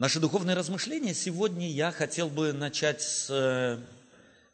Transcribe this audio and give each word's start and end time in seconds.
Наши 0.00 0.18
духовные 0.18 0.56
размышления 0.56 1.14
сегодня 1.14 1.70
я 1.70 1.92
хотел 1.92 2.28
бы 2.28 2.52
начать 2.52 3.00
с 3.00 3.30
э, 3.30 3.78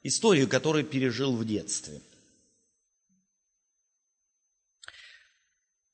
истории, 0.03 0.45
которую 0.45 0.85
пережил 0.85 1.35
в 1.35 1.47
детстве. 1.47 2.03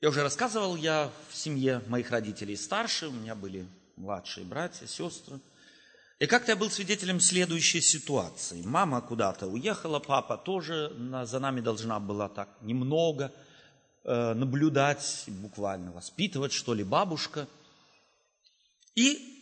Я 0.00 0.08
уже 0.08 0.24
рассказывал, 0.24 0.74
я 0.74 1.12
в 1.30 1.36
семье 1.36 1.80
моих 1.86 2.10
родителей 2.10 2.56
старше, 2.56 3.06
у 3.06 3.12
меня 3.12 3.36
были 3.36 3.68
младшие 3.94 4.44
братья, 4.44 4.84
сестры. 4.88 5.38
И 6.18 6.26
как-то 6.26 6.50
я 6.50 6.56
был 6.56 6.68
свидетелем 6.68 7.20
следующей 7.20 7.80
ситуации. 7.80 8.62
Мама 8.62 9.00
куда-то 9.00 9.46
уехала, 9.46 10.00
папа 10.00 10.38
тоже 10.38 10.92
за 11.24 11.38
нами 11.38 11.60
должна 11.60 12.00
была 12.00 12.28
так 12.28 12.48
немного 12.62 13.32
э, 14.02 14.34
наблюдать, 14.34 15.22
буквально 15.28 15.92
воспитывать, 15.92 16.52
что 16.52 16.74
ли, 16.74 16.82
бабушка. 16.82 17.46
И 18.96 19.34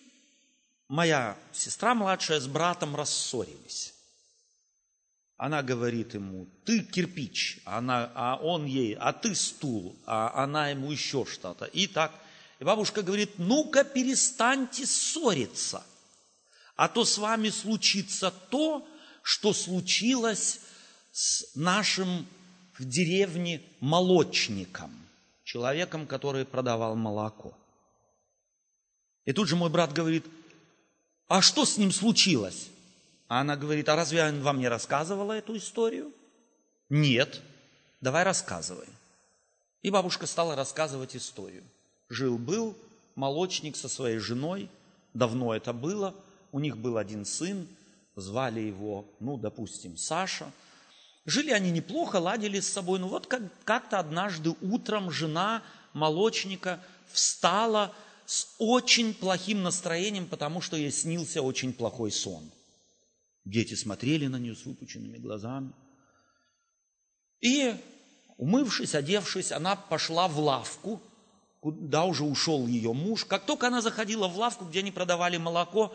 моя 0.95 1.37
сестра 1.53 1.93
младшая 1.95 2.39
с 2.39 2.47
братом 2.47 2.95
рассорились. 2.95 3.95
Она 5.37 5.63
говорит 5.63 6.15
ему, 6.15 6.47
ты 6.65 6.85
кирпич, 6.85 7.59
она, 7.65 8.13
а 8.15 8.37
он 8.37 8.65
ей, 8.65 8.95
а 8.95 9.13
ты 9.13 9.35
стул, 9.35 9.97
а 10.07 10.45
она 10.45 10.69
ему 10.69 10.93
еще 10.93 11.27
что-то. 11.27 11.65
И 11.65 11.89
так. 11.89 12.13
И 12.61 12.65
бабушка 12.65 13.03
говорит, 13.03 13.39
ну-ка 13.39 13.83
перестаньте 13.83 14.87
ссориться, 14.87 15.85
а 16.77 16.89
то 16.89 17.05
с 17.05 17.19
вами 17.19 17.49
случится 17.49 18.31
то, 18.31 18.87
что 19.23 19.53
случилось 19.53 20.61
с 21.11 21.57
нашим 21.57 22.25
в 22.79 22.85
деревне 22.85 23.61
молочником, 23.81 24.93
человеком, 25.43 26.07
который 26.07 26.45
продавал 26.45 26.95
молоко. 26.95 27.53
И 29.25 29.33
тут 29.33 29.49
же 29.49 29.57
мой 29.57 29.71
брат 29.71 29.93
говорит, 29.93 30.25
а 31.35 31.43
что 31.43 31.65
с 31.65 31.79
ним 31.79 31.91
случилось? 31.91 32.69
А 33.27 33.41
она 33.41 33.57
говорит, 33.57 33.89
а 33.89 33.97
разве 33.97 34.25
он 34.25 34.41
вам 34.43 34.61
не 34.61 34.69
рассказывала 34.69 35.33
эту 35.33 35.57
историю? 35.57 36.13
Нет. 36.89 37.41
Давай 38.01 38.23
рассказывай. 38.23 38.87
И 39.83 39.91
бабушка 39.91 40.29
стала 40.29 40.55
рассказывать 40.55 41.17
историю. 41.17 41.65
Жил-был 42.09 42.77
молочник 43.17 43.75
со 43.77 43.89
своей 43.89 44.19
женой, 44.19 44.71
давно 45.13 45.57
это 45.57 45.73
было, 45.73 46.15
у 46.53 46.61
них 46.61 46.77
был 46.77 46.99
один 46.99 47.25
сын, 47.25 47.67
звали 48.15 48.61
его, 48.61 49.05
ну, 49.19 49.37
допустим, 49.37 49.97
Саша. 49.97 50.53
Жили 51.27 51.51
они 51.51 51.73
неплохо, 51.73 52.21
ладили 52.21 52.61
с 52.61 52.73
собой, 52.73 53.01
но 53.01 53.09
вот 53.09 53.27
как- 53.27 53.51
как-то 53.65 53.99
однажды 53.99 54.55
утром 54.61 55.11
жена 55.11 55.65
молочника 55.95 56.79
встала 57.11 57.93
с 58.27 58.55
очень 58.59 59.15
плохим 59.15 59.63
настроением, 59.63 60.27
потому 60.27 60.61
что 60.61 60.77
ей 60.77 60.91
снился 60.91 61.43
очень 61.43 61.73
плохой 61.73 62.11
сон. 62.11 62.51
Дети 63.45 63.75
смотрели 63.75 64.27
на 64.27 64.37
нее 64.37 64.55
с 64.55 64.65
выпученными 64.65 65.19
глазами. 65.19 65.73
И, 67.41 67.75
умывшись, 68.39 68.95
одевшись, 68.95 69.53
она 69.53 69.77
пошла 69.77 70.29
в 70.29 70.39
лавку, 70.39 71.03
куда 71.61 72.05
уже 72.05 72.25
ушел 72.25 72.67
ее 72.67 72.95
муж. 72.95 73.27
Как 73.27 73.45
только 73.45 73.67
она 73.67 73.83
заходила 73.83 74.29
в 74.29 74.39
лавку, 74.39 74.65
где 74.65 74.79
они 74.79 74.91
продавали 74.91 75.37
молоко, 75.37 75.95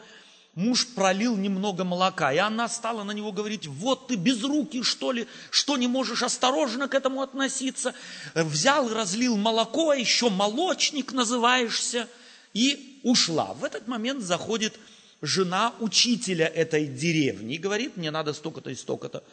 муж 0.54 0.88
пролил 0.90 1.36
немного 1.36 1.84
молока, 1.84 2.32
и 2.32 2.38
она 2.38 2.70
стала 2.70 3.04
на 3.04 3.12
него 3.12 3.32
говорить, 3.32 3.66
вот 3.66 4.08
ты 4.08 4.16
без 4.16 4.44
руки, 4.44 4.84
что 4.84 5.12
ли, 5.12 5.28
что 5.50 5.78
не 5.78 5.88
можешь 5.88 6.22
осторожно 6.22 6.88
к 6.88 6.94
этому 6.94 7.24
относиться. 7.24 7.96
Взял 8.36 8.88
и 8.90 8.94
разлил 8.94 9.36
молоко, 9.36 9.90
а 9.90 9.96
еще 9.96 10.30
молочник 10.30 11.14
называешься– 11.14 12.08
и 12.54 13.00
ушла. 13.04 13.54
В 13.54 13.64
этот 13.64 13.88
момент 13.88 14.24
заходит 14.24 14.80
жена 15.22 15.74
учителя 15.80 16.48
этой 16.48 16.88
деревни 16.88 17.56
и 17.56 17.58
говорит, 17.58 17.98
мне 17.98 18.12
надо 18.12 18.34
столько-то 18.34 18.70
и 18.70 18.76
столько-то 18.76 19.24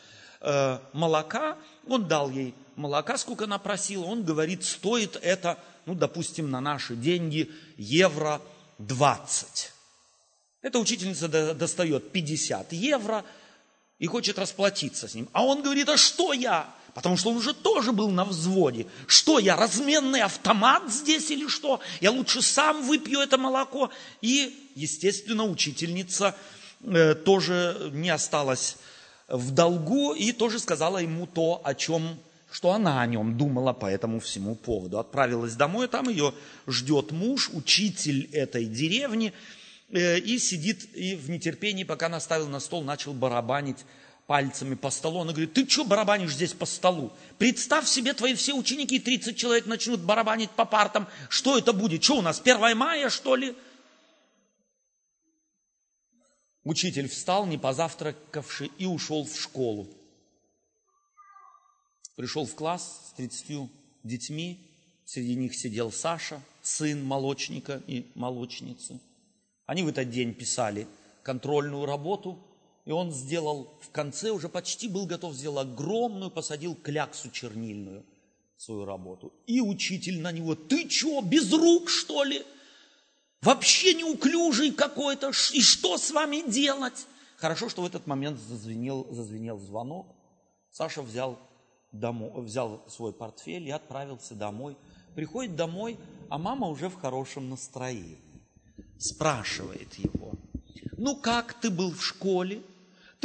э, 0.41 0.79
молока. 0.93 1.57
Он 1.87 2.07
дал 2.07 2.31
ей 2.31 2.55
молока, 2.77 3.19
сколько 3.19 3.45
она 3.45 3.59
просила. 3.59 4.05
Он 4.05 4.25
говорит, 4.25 4.65
стоит 4.65 5.17
это, 5.23 5.59
ну, 5.87 5.95
допустим, 5.95 6.51
на 6.51 6.61
наши 6.61 6.97
деньги 6.97 7.51
евро 7.77 8.41
20. 8.79 9.73
Эта 10.63 10.79
учительница 10.79 11.29
достает 11.55 12.11
50 12.11 12.73
евро 12.73 13.25
и 13.99 14.07
хочет 14.07 14.39
расплатиться 14.39 15.09
с 15.09 15.15
ним. 15.15 15.29
А 15.33 15.45
он 15.45 15.63
говорит, 15.63 15.89
а 15.89 15.97
что 15.97 16.33
я? 16.33 16.75
Потому 16.97 17.19
что 17.19 17.29
он 17.29 17.37
уже 17.37 17.53
тоже 17.53 17.93
был 17.93 18.09
на 18.09 18.25
взводе. 18.25 18.87
Что 19.07 19.39
я, 19.39 19.55
разменный 19.55 20.23
автомат 20.23 20.91
здесь 20.91 21.31
или 21.31 21.47
что? 21.47 21.81
Я 22.01 22.11
лучше 22.11 22.41
сам 22.41 22.83
выпью 22.87 23.21
это 23.21 23.37
молоко. 23.37 23.91
И, 24.23 24.71
естественно, 24.75 25.45
учительница 25.45 26.35
э, 26.83 27.15
тоже 27.15 27.91
не 27.93 28.09
осталась 28.09 28.79
в 29.29 29.51
долгу 29.51 30.15
и 30.15 30.33
тоже 30.33 30.59
сказала 30.59 30.97
ему 30.97 31.27
то, 31.27 31.61
о 31.63 31.75
чем, 31.75 32.19
что 32.51 32.73
она 32.73 33.03
о 33.03 33.07
нем 33.07 33.37
думала 33.37 33.75
по 33.75 33.85
этому 33.85 34.19
всему 34.19 34.55
поводу. 34.55 34.99
Отправилась 34.99 35.53
домой, 35.53 35.89
там 35.89 36.09
ее 36.09 36.33
ждет 36.67 37.13
муж, 37.13 37.51
учитель 37.53 38.31
этой 38.33 38.65
деревни, 38.65 39.35
э, 39.91 40.19
и 40.19 40.39
сидит 40.39 40.89
и 40.95 41.15
в 41.15 41.29
нетерпении, 41.29 41.85
пока 41.85 42.09
наставил 42.09 42.49
на 42.49 42.59
стол, 42.59 42.85
начал 42.85 43.13
барабанить 43.13 43.85
пальцами 44.27 44.75
по 44.75 44.91
столу. 44.91 45.21
Он 45.21 45.29
говорит, 45.29 45.55
ты 45.55 45.69
что 45.69 45.85
барабанишь 45.85 46.35
здесь 46.35 46.53
по 46.53 46.67
столу? 46.67 47.13
Представь 47.39 47.87
себе, 47.87 48.13
твои 48.13 48.35
все 48.35 48.55
ученики, 48.55 48.99
30 48.99 49.37
человек 49.37 49.67
начнут 49.67 50.01
барабанить 50.01 50.51
по 50.51 50.65
партам. 50.65 51.07
Что 51.29 51.57
это 51.57 51.73
будет? 51.73 52.03
Что 52.03 52.19
у 52.19 52.23
нас, 52.23 52.41
1 52.41 52.77
мая, 52.77 53.09
что 53.09 53.37
ли? 53.37 53.55
Учитель 56.65 57.09
встал, 57.09 57.47
не 57.47 57.59
позавтракавший, 57.59 58.73
и 58.79 58.87
ушел 58.87 59.25
в 59.25 59.41
школу. 59.41 59.89
Пришел 62.17 62.45
в 62.45 62.55
класс 62.55 63.11
с 63.11 63.13
30 63.17 63.71
детьми. 64.03 64.61
Среди 65.05 65.37
них 65.37 65.55
сидел 65.55 65.93
Саша, 65.93 66.43
сын 66.63 67.05
молочника 67.05 67.81
и 67.87 68.11
молочницы. 68.17 68.99
Они 69.67 69.85
в 69.85 69.89
этот 69.89 70.11
день 70.11 70.35
писали 70.35 70.89
контрольную 71.23 71.87
работу– 71.87 72.43
и 72.87 72.93
он 72.93 73.13
сделал, 73.13 73.69
в 73.81 73.91
конце 73.91 74.31
уже 74.31 74.49
почти 74.49 74.89
был 74.89 75.07
готов 75.07 75.35
сделать 75.35 75.67
огромную, 75.67 76.31
посадил 76.31 76.77
кляксу 76.77 77.31
чернильную 77.31 78.07
свою 78.57 78.85
работу. 78.85 79.33
И 79.47 79.61
учитель 79.61 80.21
на 80.21 80.31
него, 80.31 80.55
ты 80.55 80.89
что, 80.89 81.21
без 81.21 81.53
рук 81.53 81.91
что 81.91 82.23
ли? 82.23 82.43
Вообще 83.43 83.95
неуклюжий 83.95 84.71
какой-то, 84.71 85.31
и 85.53 85.61
что 85.61 85.99
с 85.99 86.13
вами 86.13 86.49
делать? 86.49 87.07
Хорошо, 87.37 87.69
что 87.69 87.83
в 87.83 87.87
этот 87.87 88.07
момент 88.07 88.39
зазвенел, 88.39 89.07
зазвенел 89.11 89.59
звонок. 89.59 90.07
Саша 90.71 91.03
взял, 91.03 91.39
домой, 91.91 92.31
взял 92.37 92.85
свой 92.89 93.13
портфель 93.13 93.67
и 93.67 93.71
отправился 93.71 94.35
домой. 94.35 94.77
Приходит 95.17 95.57
домой, 95.57 95.99
а 96.29 96.39
мама 96.39 96.69
уже 96.69 96.89
в 96.89 96.95
хорошем 96.95 97.51
настроении. 97.51 98.19
Спрашивает 98.99 99.95
его, 99.95 100.33
ну 100.97 101.17
как 101.17 101.55
ты 101.55 101.69
был 101.69 101.91
в 101.91 102.05
школе? 102.05 102.63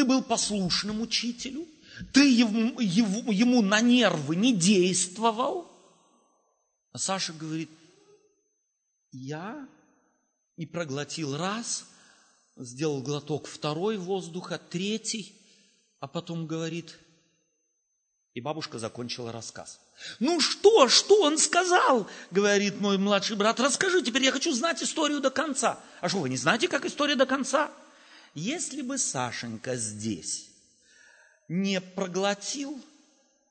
Ты 0.01 0.06
был 0.06 0.23
послушным 0.23 1.00
учителю, 1.01 1.67
ты 2.12 2.28
ему, 2.28 2.79
ему, 2.79 3.31
ему 3.31 3.62
на 3.62 3.81
нервы 3.81 4.35
не 4.35 4.51
действовал. 4.51 5.72
А 6.91 6.97
Саша 6.97 7.34
говорит, 7.34 7.69
я 9.12 9.67
и 10.57 10.66
проглотил 10.66 11.38
раз, 11.38 11.85
сделал 12.57 13.03
глоток 13.03 13.45
второй 13.45 13.97
воздуха, 13.97 14.57
третий, 14.57 15.35
а 16.00 16.07
потом 16.07 16.47
говорит, 16.47 16.97
и 18.33 18.41
бабушка 18.41 18.79
закончила 18.79 19.31
рассказ. 19.31 19.79
Ну 20.19 20.39
что, 20.39 20.88
что 20.88 21.22
он 21.22 21.38
сказал, 21.38 22.07
говорит 22.31 22.81
мой 22.81 22.98
младший 22.98 23.36
брат, 23.36 23.59
расскажи, 23.59 24.01
теперь 24.01 24.24
я 24.24 24.31
хочу 24.31 24.51
знать 24.51 24.81
историю 24.81 25.21
до 25.21 25.30
конца. 25.30 25.80
А 26.00 26.09
что, 26.09 26.21
вы 26.21 26.30
не 26.30 26.38
знаете, 26.38 26.68
как 26.68 26.86
история 26.86 27.13
до 27.15 27.27
конца? 27.27 27.69
Если 28.33 28.81
бы 28.81 28.98
Сашенька 28.98 29.75
здесь 29.75 30.50
не 31.50 31.81
проглотил 31.81 32.81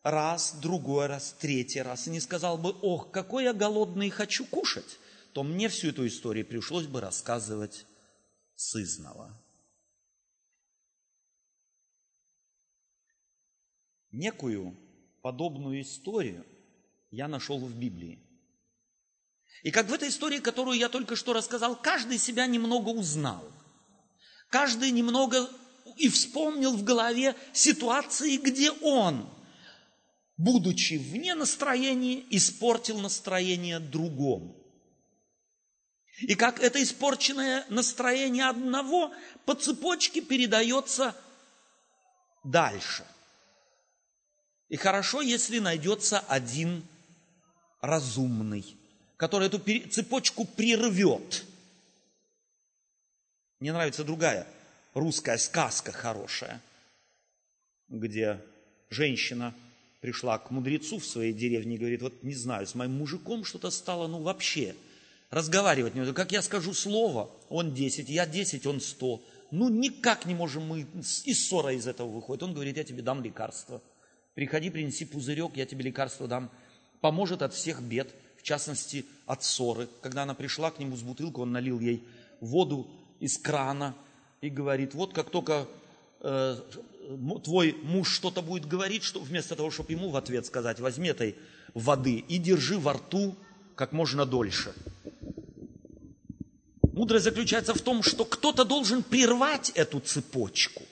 раз, 0.03 0.55
другой 0.55 1.07
раз, 1.07 1.37
третий 1.39 1.83
раз, 1.83 2.07
и 2.07 2.11
не 2.11 2.21
сказал 2.21 2.57
бы, 2.57 2.71
ох, 2.81 3.11
какой 3.11 3.45
я 3.45 3.53
голодный 3.53 4.07
и 4.07 4.11
хочу 4.11 4.47
кушать, 4.47 4.99
то 5.35 5.43
мне 5.43 5.69
всю 5.69 5.89
эту 5.89 6.07
историю 6.07 6.47
пришлось 6.47 6.87
бы 6.87 7.01
рассказывать 7.01 7.85
сызнова. 8.55 9.31
Некую 14.11 14.77
подобную 15.21 15.83
историю 15.83 16.45
я 17.11 17.29
нашел 17.29 17.59
в 17.59 17.75
Библии. 17.75 18.19
И 19.63 19.71
как 19.71 19.89
в 19.89 19.93
этой 19.93 20.09
истории, 20.09 20.39
которую 20.39 20.79
я 20.79 20.89
только 20.89 21.17
что 21.17 21.35
рассказал, 21.35 21.77
каждый 21.77 22.17
себя 22.17 22.47
немного 22.47 22.89
узнал– 22.89 23.45
Каждый 24.51 24.91
немного 24.91 25.49
и 25.97 26.09
вспомнил 26.09 26.77
в 26.77 26.83
голове 26.83 27.37
ситуации, 27.53 28.37
где 28.37 28.73
он, 28.73 29.29
будучи 30.37 30.95
вне 30.95 31.35
настроения, 31.35 32.25
испортил 32.31 32.99
настроение 32.99 33.79
другому. 33.79 34.57
И 36.23 36.35
как 36.35 36.61
это 36.61 36.83
испорченное 36.83 37.65
настроение 37.69 38.47
одного 38.47 39.13
по 39.47 39.55
цепочке 39.55 40.21
передается 40.21 41.15
дальше. 42.43 43.07
И 44.69 44.77
хорошо, 44.77 45.21
если 45.23 45.61
найдется 45.61 46.19
один 46.21 46.85
разумный, 47.81 48.77
который 49.17 49.47
эту 49.47 49.61
цепочку 49.91 50.45
прервет. 50.45 51.45
Мне 53.61 53.75
нравится 53.75 54.05
другая 54.05 54.47
русская 54.95 55.37
сказка 55.37 55.93
хорошая, 55.93 56.63
где 57.91 58.41
женщина 58.89 59.55
пришла 60.01 60.39
к 60.39 60.51
мудрецу 60.51 60.99
в 60.99 61.05
своей 61.05 61.35
деревне 61.35 61.75
и 61.75 61.79
говорит, 61.79 62.01
вот 62.01 62.23
не 62.23 62.35
знаю, 62.35 62.67
с 62.67 62.75
моим 62.75 62.93
мужиком 62.93 63.45
что-то 63.45 63.71
стало, 63.71 64.07
ну 64.09 64.23
вообще, 64.23 64.75
разговаривать 65.29 65.95
не. 65.95 66.11
Как 66.15 66.33
я 66.33 66.41
скажу 66.41 66.73
слово, 66.73 67.31
он 67.51 67.75
10, 67.75 68.09
я 68.09 68.25
10, 68.25 68.67
он 68.67 68.81
100. 68.81 69.23
Ну 69.51 69.69
никак 69.69 70.25
не 70.25 70.35
можем 70.35 70.67
мы, 70.67 70.87
и 71.25 71.35
ссора 71.35 71.75
из 71.75 71.87
этого 71.87 72.09
выходит. 72.09 72.43
Он 72.43 72.55
говорит, 72.55 72.79
я 72.79 72.85
тебе 72.85 73.03
дам 73.03 73.23
лекарство. 73.23 73.83
Приходи, 74.35 74.71
принеси 74.71 75.05
пузырек, 75.05 75.57
я 75.57 75.67
тебе 75.67 75.85
лекарство 75.85 76.27
дам. 76.27 76.51
Поможет 77.03 77.43
от 77.43 77.53
всех 77.53 77.83
бед, 77.83 78.15
в 78.39 78.43
частности 78.43 79.05
от 79.27 79.45
ссоры. 79.45 79.87
Когда 80.01 80.23
она 80.23 80.35
пришла 80.35 80.71
к 80.71 80.79
нему 80.79 80.97
с 80.97 81.03
бутылкой, 81.03 81.43
он 81.43 81.53
налил 81.53 81.79
ей 81.79 82.03
воду 82.41 82.89
из 83.21 83.39
крана 83.39 83.95
и 84.41 84.49
говорит, 84.49 84.95
вот 84.95 85.13
как 85.13 85.31
только 85.31 85.67
э, 86.21 86.57
твой 87.45 87.77
муж 87.83 88.11
что-то 88.11 88.43
будет 88.43 88.67
говорить, 88.67 89.05
что 89.05 89.21
вместо 89.21 89.55
того, 89.55 89.71
чтобы 89.71 89.93
ему 89.93 90.11
в 90.11 90.17
ответ 90.17 90.47
сказать, 90.47 90.81
возьми 90.81 91.11
этой 91.11 91.37
воды 91.75 92.25
и 92.29 92.39
держи 92.39 92.79
во 92.79 92.95
рту 92.95 93.37
как 93.75 93.93
можно 93.93 94.27
дольше. 94.27 94.75
Мудрость 96.93 97.25
заключается 97.25 97.73
в 97.75 97.81
том, 97.81 98.03
что 98.03 98.25
кто-то 98.25 98.65
должен 98.65 99.03
прервать 99.03 99.71
эту 99.71 100.01
цепочку. 100.01 100.83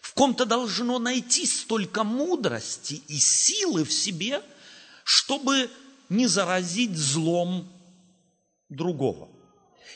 В 0.00 0.14
ком-то 0.14 0.46
должно 0.46 0.98
найти 0.98 1.44
столько 1.46 2.04
мудрости 2.04 3.02
и 3.08 3.18
силы 3.18 3.84
в 3.84 3.92
себе, 3.92 4.42
чтобы 5.04 5.68
не 6.08 6.26
заразить 6.26 6.96
злом 6.96 7.68
другого. 8.68 9.28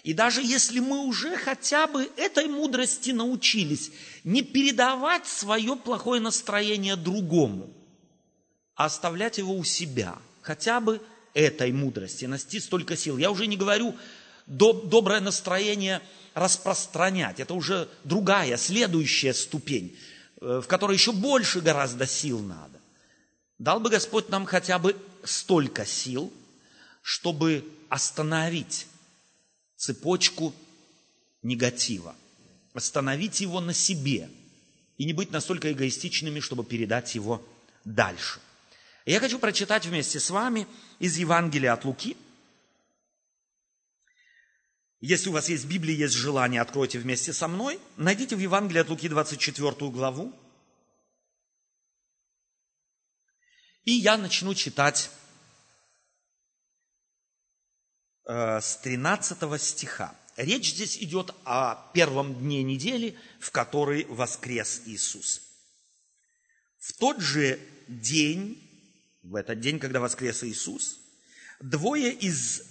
И 0.03 0.15
даже 0.15 0.43
если 0.43 0.81
мы 0.81 1.05
уже 1.05 1.37
хотя 1.37 1.87
бы 1.87 2.11
этой 2.17 2.49
мудрости 2.49 3.11
научились, 3.11 3.93
не 4.25 4.43
передавать 4.43 5.27
свое 5.27 5.77
плохое 5.77 6.21
настроение 6.21 6.97
другому, 6.97 7.73
а 8.75 8.87
оставлять 8.87 9.39
его 9.39 9.57
у 9.57 9.63
себя, 9.63 10.19
хотя 10.41 10.81
бы 10.81 11.01
этой 11.35 11.71
мудрости, 11.73 12.25
насти 12.25 12.59
столько 12.59 12.97
сил. 12.97 13.17
Я 13.17 13.31
уже 13.31 13.47
не 13.47 13.57
говорю 13.57 13.95
доброе 14.47 15.21
настроение 15.21 16.03
распространять, 16.35 17.39
это 17.39 17.55
уже 17.55 17.89
другая, 18.03 18.57
следующая 18.57 19.35
ступень, 19.35 19.97
э, 20.41 20.61
в 20.65 20.67
которой 20.67 20.95
еще 20.95 21.13
больше 21.13 21.61
гораздо 21.61 22.07
сил 22.07 22.41
надо. 22.41 22.81
Дал 23.59 23.79
бы 23.79 23.89
Господь 23.89 24.31
нам 24.31 24.47
хотя 24.47 24.81
бы 24.81 24.97
столько 25.23 25.87
сил, 25.87 26.33
чтобы 27.03 27.65
остановить 27.89 28.87
цепочку 29.83 30.55
негатива, 31.43 32.15
остановить 32.73 33.41
его 33.41 33.61
на 33.61 33.75
себе 33.75 34.31
и 34.97 35.05
не 35.05 35.13
быть 35.13 35.33
настолько 35.33 35.73
эгоистичными, 35.73 36.39
чтобы 36.39 36.65
передать 36.65 37.17
его 37.17 37.45
дальше. 37.85 38.39
Я 39.07 39.19
хочу 39.19 39.41
прочитать 39.41 39.85
вместе 39.85 40.21
с 40.21 40.31
вами 40.31 40.69
из 41.01 41.17
Евангелия 41.19 41.73
от 41.73 41.85
Луки. 41.85 42.17
Если 45.01 45.31
у 45.31 45.33
вас 45.33 45.49
есть 45.49 45.65
Библия, 45.65 45.97
есть 45.97 46.15
желание, 46.15 46.61
откройте 46.61 47.01
вместе 47.01 47.33
со 47.33 47.49
мной. 47.49 47.81
Найдите 47.97 48.37
в 48.37 48.39
Евангелии 48.39 48.83
от 48.83 48.89
Луки 48.89 49.09
24 49.09 49.91
главу. 49.91 50.33
И 53.85 53.91
я 53.91 54.17
начну 54.17 54.55
читать 54.55 55.11
Э, 58.12 58.12
с 58.25 58.79
13 58.83 59.61
стиха. 59.61 60.15
Речь 60.37 60.71
здесь 60.71 60.97
идет 60.99 61.35
о 61.45 61.91
первом 61.93 62.35
дне 62.35 62.63
недели, 62.63 63.19
в 63.41 63.51
который 63.51 64.05
воскрес 64.07 64.83
Иисус. 64.87 65.43
В 66.79 66.93
тот 66.95 67.21
же 67.21 67.61
день, 67.87 68.59
в 69.23 69.35
этот 69.35 69.61
день, 69.61 69.79
когда 69.79 70.01
воскрес 70.01 70.43
Иисус, 70.43 70.99
двое 71.61 72.13
из 72.13 72.63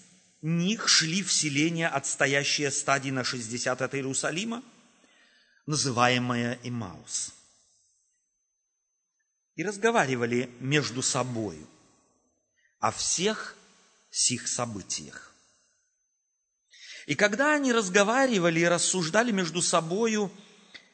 них 0.42 0.88
шли 0.88 1.22
в 1.22 1.32
селение, 1.32 1.88
отстоящее 1.88 2.72
стадии 2.72 3.12
на 3.12 3.24
60 3.24 3.82
от 3.82 3.96
Иерусалима, 3.96 4.64
называемое 5.66 6.60
Имаус. 6.64 7.34
И 9.56 9.64
разговаривали 9.64 10.50
между 10.60 11.02
собою 11.02 11.68
о 12.80 12.92
всех 12.92 13.56
сих 14.10 14.48
событиях. 14.48 15.31
И 17.06 17.16
когда 17.16 17.54
они 17.54 17.74
разговаривали 17.74 18.60
и 18.60 18.68
рассуждали 18.68 19.32
между 19.32 19.62
собою, 19.62 20.32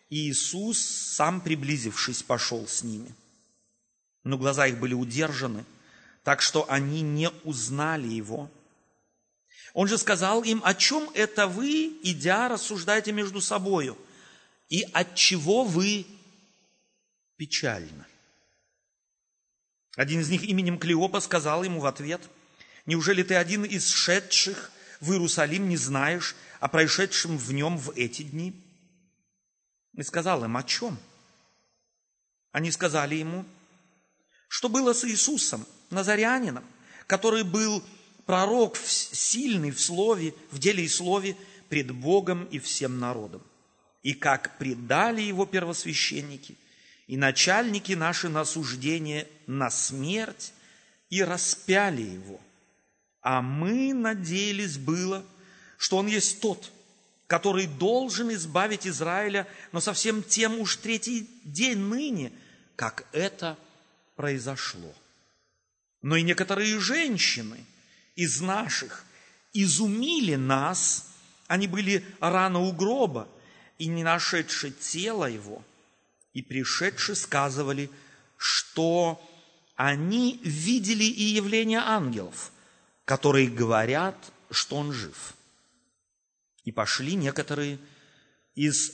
Иисус, 0.09 0.79
сам 0.79 1.41
приблизившись, 1.41 2.23
пошел 2.23 2.67
с 2.67 2.83
ними. 2.83 3.13
Но 4.23 4.37
глаза 4.37 4.67
их 4.67 4.79
были 4.79 4.93
удержаны, 4.93 5.65
так 6.23 6.41
что 6.41 6.69
они 6.69 7.01
не 7.01 7.29
узнали 7.43 8.07
его. 8.07 8.49
Он 9.73 9.87
же 9.87 9.97
сказал 9.97 10.43
им, 10.43 10.61
о 10.63 10.73
чем 10.73 11.09
это 11.13 11.47
вы, 11.47 11.99
идя, 12.03 12.47
рассуждаете 12.47 13.11
между 13.11 13.41
собою, 13.41 13.97
и 14.69 14.83
от 14.93 15.15
чего 15.15 15.63
вы 15.63 16.05
печально. 17.35 18.07
Один 19.95 20.21
из 20.21 20.29
них 20.29 20.43
именем 20.43 20.77
Клеопа 20.77 21.19
сказал 21.19 21.63
ему 21.63 21.79
в 21.79 21.85
ответ, 21.85 22.21
неужели 22.85 23.23
ты 23.23 23.35
один 23.35 23.63
из 23.65 23.89
шедших 23.89 24.71
в 24.99 25.11
Иерусалим 25.11 25.69
не 25.69 25.77
знаешь 25.77 26.35
о 26.59 26.67
происшедшем 26.67 27.37
в 27.37 27.53
нем 27.53 27.77
в 27.77 27.91
эти 27.95 28.23
дни? 28.23 28.53
И 29.93 30.03
сказал 30.03 30.43
им, 30.43 30.55
о 30.57 30.63
чем? 30.63 30.97
Они 32.51 32.71
сказали 32.71 33.15
ему, 33.15 33.45
что 34.47 34.69
было 34.69 34.93
с 34.93 35.03
Иисусом, 35.05 35.65
Назарянином, 35.89 36.63
который 37.05 37.43
был 37.43 37.83
пророк 38.25 38.77
сильный 38.77 39.71
в 39.71 39.79
слове, 39.79 40.33
в 40.51 40.59
деле 40.59 40.83
и 40.83 40.87
слове 40.87 41.35
пред 41.69 41.91
Богом 41.91 42.45
и 42.45 42.59
всем 42.59 42.99
народом. 42.99 43.41
И 44.03 44.13
как 44.13 44.57
предали 44.57 45.21
его 45.21 45.45
первосвященники 45.45 46.57
и 47.07 47.17
начальники 47.17 47.93
наши 47.93 48.29
на 48.29 48.41
осуждение 48.41 49.27
на 49.47 49.69
смерть 49.69 50.53
и 51.09 51.23
распяли 51.23 52.01
его. 52.01 52.39
А 53.29 53.41
мы 53.41 53.93
надеялись 53.93 54.77
было, 54.77 55.21
что 55.77 55.97
Он 55.97 56.07
есть 56.07 56.39
тот, 56.39 56.71
который 57.27 57.67
должен 57.67 58.33
избавить 58.33 58.87
Израиля, 58.87 59.45
но 59.73 59.81
совсем 59.81 60.23
тем 60.23 60.57
уж 60.61 60.77
третий 60.77 61.29
день 61.43 61.77
ныне, 61.77 62.31
как 62.77 63.05
это 63.11 63.57
произошло. 64.15 64.95
Но 66.01 66.15
и 66.15 66.21
некоторые 66.21 66.79
женщины 66.79 67.65
из 68.15 68.39
наших 68.39 69.03
изумили 69.51 70.35
нас, 70.35 71.11
они 71.47 71.67
были 71.67 72.05
рано 72.21 72.61
у 72.61 72.71
гроба, 72.71 73.27
и 73.77 73.87
не 73.87 74.03
нашедши 74.03 74.71
тело 74.71 75.25
его, 75.25 75.61
и 76.31 76.41
пришедшие 76.41 77.17
сказывали, 77.17 77.89
что 78.37 79.21
они 79.75 80.39
видели 80.45 81.03
и 81.03 81.23
явление 81.23 81.79
ангелов– 81.79 82.53
которые 83.07 83.47
говорят, 83.47 84.17
что 84.51 84.75
он 84.75 84.91
жив. 84.91 85.33
И 86.65 86.73
пошли 86.73 87.15
некоторые 87.15 87.79
из 88.53 88.91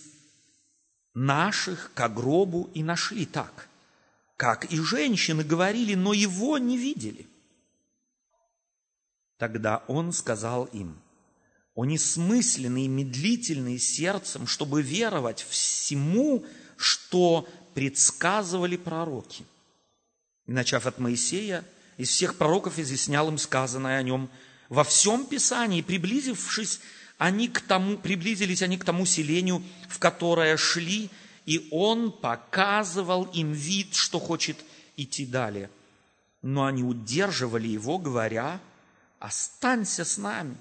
наших 1.15 1.91
к 1.95 2.09
гробу 2.09 2.69
и 2.75 2.83
нашли 2.83 3.25
так, 3.25 3.67
как 4.37 4.71
и 4.71 4.79
женщины 4.79 5.43
говорили, 5.43 5.95
но 5.95 6.13
его 6.13 6.59
не 6.59 6.77
видели. 6.77 7.25
Тогда 9.39 9.83
он 9.87 10.13
сказал 10.13 10.65
им, 10.65 10.95
о 11.73 11.83
несмысленные 11.85 12.85
и 12.85 12.89
медлительные 12.89 13.79
сердцем, 13.79 14.45
чтобы 14.45 14.83
веровать 14.83 15.41
всему, 15.41 16.45
что 16.77 17.49
предсказывали 17.73 18.77
пророки. 18.77 19.43
И 20.45 20.51
начав 20.51 20.85
от 20.85 20.99
Моисея, 20.99 21.65
из 21.97 22.09
всех 22.09 22.37
пророков 22.37 22.79
изъяснял 22.79 23.29
им 23.29 23.37
сказанное 23.37 23.97
о 23.97 24.03
нем. 24.03 24.29
Во 24.69 24.83
всем 24.83 25.25
Писании, 25.25 25.81
приблизившись, 25.81 26.79
они 27.17 27.47
к 27.47 27.61
тому, 27.61 27.97
приблизились 27.97 28.61
они 28.61 28.77
к 28.77 28.85
тому 28.85 29.05
селению, 29.05 29.63
в 29.87 29.99
которое 29.99 30.57
шли, 30.57 31.09
и 31.45 31.67
он 31.71 32.11
показывал 32.11 33.25
им 33.25 33.51
вид, 33.51 33.95
что 33.95 34.19
хочет 34.19 34.57
идти 34.97 35.25
далее. 35.25 35.69
Но 36.41 36.65
они 36.65 36.83
удерживали 36.83 37.67
его, 37.67 37.97
говоря, 37.97 38.59
останься 39.19 40.03
с 40.03 40.17
нами, 40.17 40.57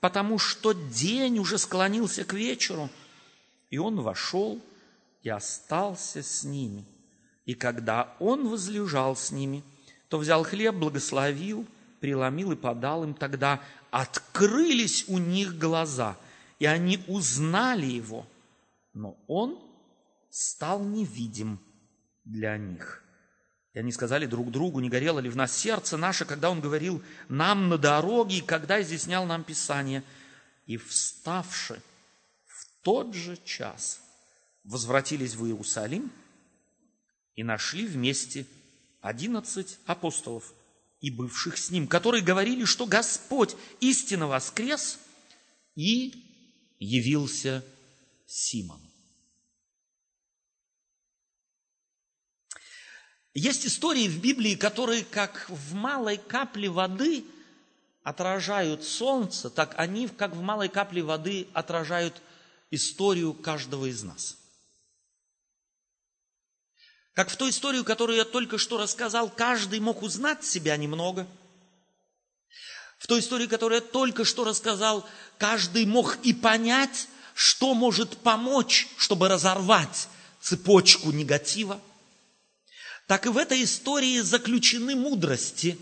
потому 0.00 0.38
что 0.38 0.72
день 0.72 1.38
уже 1.38 1.58
склонился 1.58 2.24
к 2.24 2.32
вечеру. 2.32 2.90
И 3.70 3.78
он 3.78 4.00
вошел 4.00 4.60
и 5.22 5.28
остался 5.28 6.22
с 6.22 6.42
ними. 6.42 6.84
И 7.46 7.54
когда 7.54 8.14
он 8.18 8.48
возлежал 8.48 9.14
с 9.16 9.30
ними, 9.30 9.62
то 10.10 10.18
взял 10.18 10.42
хлеб, 10.42 10.74
благословил, 10.74 11.66
преломил 12.00 12.50
и 12.50 12.56
подал 12.56 13.04
им. 13.04 13.14
Тогда 13.14 13.62
открылись 13.92 15.04
у 15.06 15.18
них 15.18 15.56
глаза, 15.56 16.16
и 16.58 16.66
они 16.66 17.02
узнали 17.06 17.86
его, 17.86 18.26
но 18.92 19.16
он 19.28 19.58
стал 20.28 20.82
невидим 20.82 21.60
для 22.24 22.58
них. 22.58 23.04
И 23.72 23.78
они 23.78 23.92
сказали 23.92 24.26
друг 24.26 24.50
другу, 24.50 24.80
не 24.80 24.90
горело 24.90 25.20
ли 25.20 25.30
в 25.30 25.36
нас 25.36 25.56
сердце 25.56 25.96
наше, 25.96 26.24
когда 26.24 26.50
он 26.50 26.60
говорил 26.60 27.00
нам 27.28 27.68
на 27.68 27.78
дороге, 27.78 28.38
и 28.38 28.42
когда 28.42 28.82
изъяснял 28.82 29.26
нам 29.26 29.44
Писание. 29.44 30.02
И 30.66 30.76
вставши 30.76 31.80
в 32.46 32.82
тот 32.82 33.14
же 33.14 33.38
час, 33.44 34.00
возвратились 34.64 35.36
в 35.36 35.46
Иерусалим 35.46 36.10
и 37.36 37.44
нашли 37.44 37.86
вместе 37.86 38.44
одиннадцать 39.00 39.78
апостолов 39.86 40.52
и 41.00 41.10
бывших 41.10 41.56
с 41.56 41.70
ним, 41.70 41.88
которые 41.88 42.22
говорили, 42.22 42.64
что 42.64 42.86
Господь 42.86 43.56
истинно 43.80 44.26
воскрес 44.26 44.98
и 45.74 46.24
явился 46.78 47.64
Симону. 48.26 48.90
Есть 53.32 53.64
истории 53.64 54.08
в 54.08 54.20
Библии, 54.20 54.56
которые 54.56 55.04
как 55.04 55.48
в 55.48 55.72
малой 55.74 56.18
капле 56.18 56.68
воды 56.68 57.24
отражают 58.02 58.82
солнце, 58.82 59.50
так 59.50 59.74
они, 59.78 60.08
как 60.08 60.34
в 60.34 60.40
малой 60.40 60.68
капле 60.68 61.02
воды, 61.02 61.46
отражают 61.52 62.20
историю 62.70 63.34
каждого 63.34 63.86
из 63.86 64.02
нас. 64.02 64.39
Как 67.14 67.30
в 67.30 67.36
той 67.36 67.50
истории, 67.50 67.82
которую 67.82 68.16
я 68.16 68.24
только 68.24 68.58
что 68.58 68.78
рассказал, 68.78 69.28
каждый 69.30 69.80
мог 69.80 70.02
узнать 70.02 70.44
себя 70.44 70.76
немного. 70.76 71.26
В 72.98 73.06
той 73.06 73.20
истории, 73.20 73.46
которую 73.46 73.80
я 73.80 73.86
только 73.86 74.24
что 74.24 74.44
рассказал, 74.44 75.06
каждый 75.38 75.86
мог 75.86 76.18
и 76.22 76.32
понять, 76.32 77.08
что 77.34 77.74
может 77.74 78.18
помочь, 78.18 78.88
чтобы 78.96 79.28
разорвать 79.28 80.08
цепочку 80.40 81.10
негатива– 81.10 81.80
так 83.10 83.26
и 83.26 83.28
в 83.28 83.38
этой 83.38 83.64
истории 83.64 84.20
заключены 84.20 84.94
мудрости, 84.94 85.76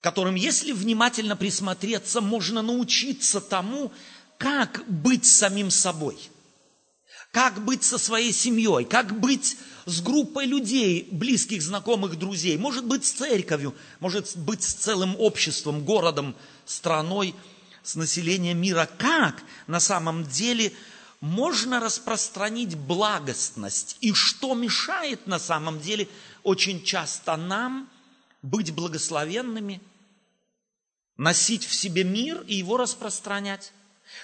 которым, 0.00 0.34
если 0.34 0.72
внимательно 0.72 1.36
присмотреться, 1.36 2.20
можно 2.20 2.60
научиться 2.60 3.40
тому, 3.40 3.92
как 4.36 4.84
быть 4.88 5.24
самим 5.24 5.70
собой, 5.70 6.18
как 7.32 7.64
быть 7.64 7.82
со 7.82 7.98
своей 7.98 8.32
семьей, 8.32 8.84
как 8.84 9.18
быть 9.18 9.56
с 9.86 10.00
группой 10.00 10.46
людей, 10.46 11.08
близких, 11.10 11.62
знакомых, 11.62 12.16
друзей, 12.16 12.56
может 12.56 12.84
быть, 12.84 13.04
с 13.04 13.12
церковью, 13.12 13.74
может 13.98 14.36
быть, 14.36 14.62
с 14.62 14.74
целым 14.74 15.16
обществом, 15.18 15.84
городом, 15.84 16.36
страной, 16.64 17.34
с 17.82 17.96
населением 17.96 18.58
мира. 18.58 18.88
Как 18.98 19.42
на 19.66 19.80
самом 19.80 20.24
деле– 20.24 20.72
можно 21.22 21.78
распространить 21.78 22.76
благостность. 22.76 23.96
И 24.00 24.12
что 24.12 24.54
мешает 24.54 25.28
на 25.28 25.38
самом 25.38 25.80
деле 25.80 26.08
очень 26.42 26.82
часто 26.84 27.36
нам 27.36 27.88
быть 28.42 28.74
благословенными, 28.74 29.80
носить 31.16 31.64
в 31.64 31.72
себе 31.72 32.02
мир 32.02 32.42
и 32.48 32.56
его 32.56 32.76
распространять? 32.76 33.72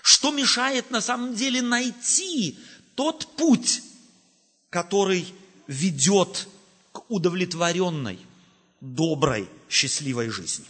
Что 0.02 0.32
мешает 0.32 0.90
на 0.90 1.00
самом 1.00 1.34
деле 1.36 1.62
найти 1.62 2.58
тот 2.98 3.28
путь, 3.36 3.80
который 4.70 5.32
ведет 5.68 6.48
к 6.90 7.08
удовлетворенной, 7.08 8.18
доброй, 8.80 9.48
счастливой 9.70 10.30
жизни? 10.30 10.66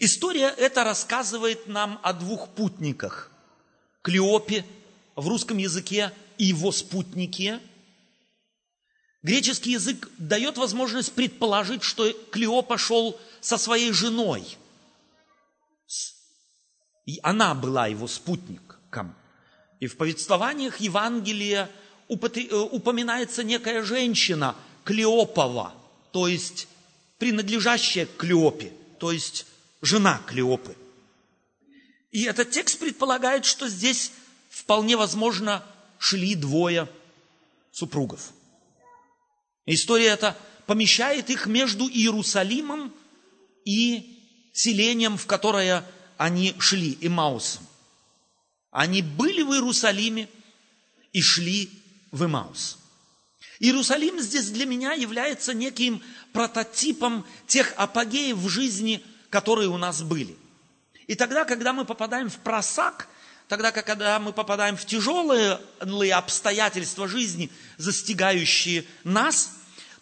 История 0.00 0.48
эта 0.48 0.82
рассказывает 0.82 1.68
нам 1.68 2.00
о 2.02 2.12
двух 2.12 2.48
путниках, 2.48 3.30
Клеопе 4.02 4.66
в 5.14 5.28
русском 5.28 5.58
языке 5.58 6.12
и 6.38 6.46
его 6.46 6.72
спутнике. 6.72 7.60
Греческий 9.22 9.72
язык 9.72 10.10
дает 10.18 10.58
возможность 10.58 11.12
предположить, 11.12 11.84
что 11.84 12.12
Клеопа 12.32 12.78
шел 12.78 13.16
со 13.40 13.56
своей 13.58 13.92
женой. 13.92 14.58
И 17.06 17.20
она 17.22 17.54
была 17.54 17.86
его 17.86 18.08
спутником. 18.08 19.14
И 19.80 19.86
в 19.86 19.96
повествованиях 19.96 20.78
Евангелия 20.80 21.70
э, 22.08 22.14
упоминается 22.14 23.42
некая 23.42 23.82
женщина 23.82 24.54
Клеопова, 24.84 25.74
то 26.12 26.28
есть 26.28 26.68
принадлежащая 27.18 28.06
Клеопе, 28.06 28.72
то 28.98 29.10
есть 29.10 29.46
жена 29.80 30.20
Клеопы. 30.26 30.76
И 32.10 32.24
этот 32.24 32.50
текст 32.50 32.78
предполагает, 32.78 33.44
что 33.44 33.68
здесь 33.68 34.12
вполне 34.50 34.96
возможно 34.96 35.64
шли 35.98 36.34
двое 36.34 36.88
супругов. 37.72 38.32
История 39.64 40.08
эта 40.08 40.36
помещает 40.66 41.30
их 41.30 41.46
между 41.46 41.88
Иерусалимом 41.88 42.92
и 43.64 44.18
селением, 44.52 45.16
в 45.16 45.26
которое 45.26 45.84
они 46.16 46.54
шли, 46.58 46.98
Имаусом. 47.00 47.64
Они 48.70 49.02
были 49.02 49.42
в 49.42 49.52
Иерусалиме 49.52 50.28
и 51.12 51.22
шли 51.22 51.70
в 52.12 52.24
Имаус. 52.24 52.78
Иерусалим 53.58 54.20
здесь 54.20 54.50
для 54.50 54.64
меня 54.64 54.92
является 54.92 55.52
неким 55.52 56.02
прототипом 56.32 57.26
тех 57.46 57.74
апогеев 57.76 58.36
в 58.36 58.48
жизни, 58.48 59.04
которые 59.28 59.68
у 59.68 59.76
нас 59.76 60.02
были. 60.02 60.36
И 61.06 61.14
тогда, 61.14 61.44
когда 61.44 61.72
мы 61.72 61.84
попадаем 61.84 62.30
в 62.30 62.36
просак, 62.36 63.08
тогда, 63.48 63.72
когда 63.72 64.18
мы 64.18 64.32
попадаем 64.32 64.76
в 64.76 64.86
тяжелые 64.86 65.58
обстоятельства 66.14 67.06
жизни, 67.06 67.50
застигающие 67.76 68.86
нас, 69.04 69.52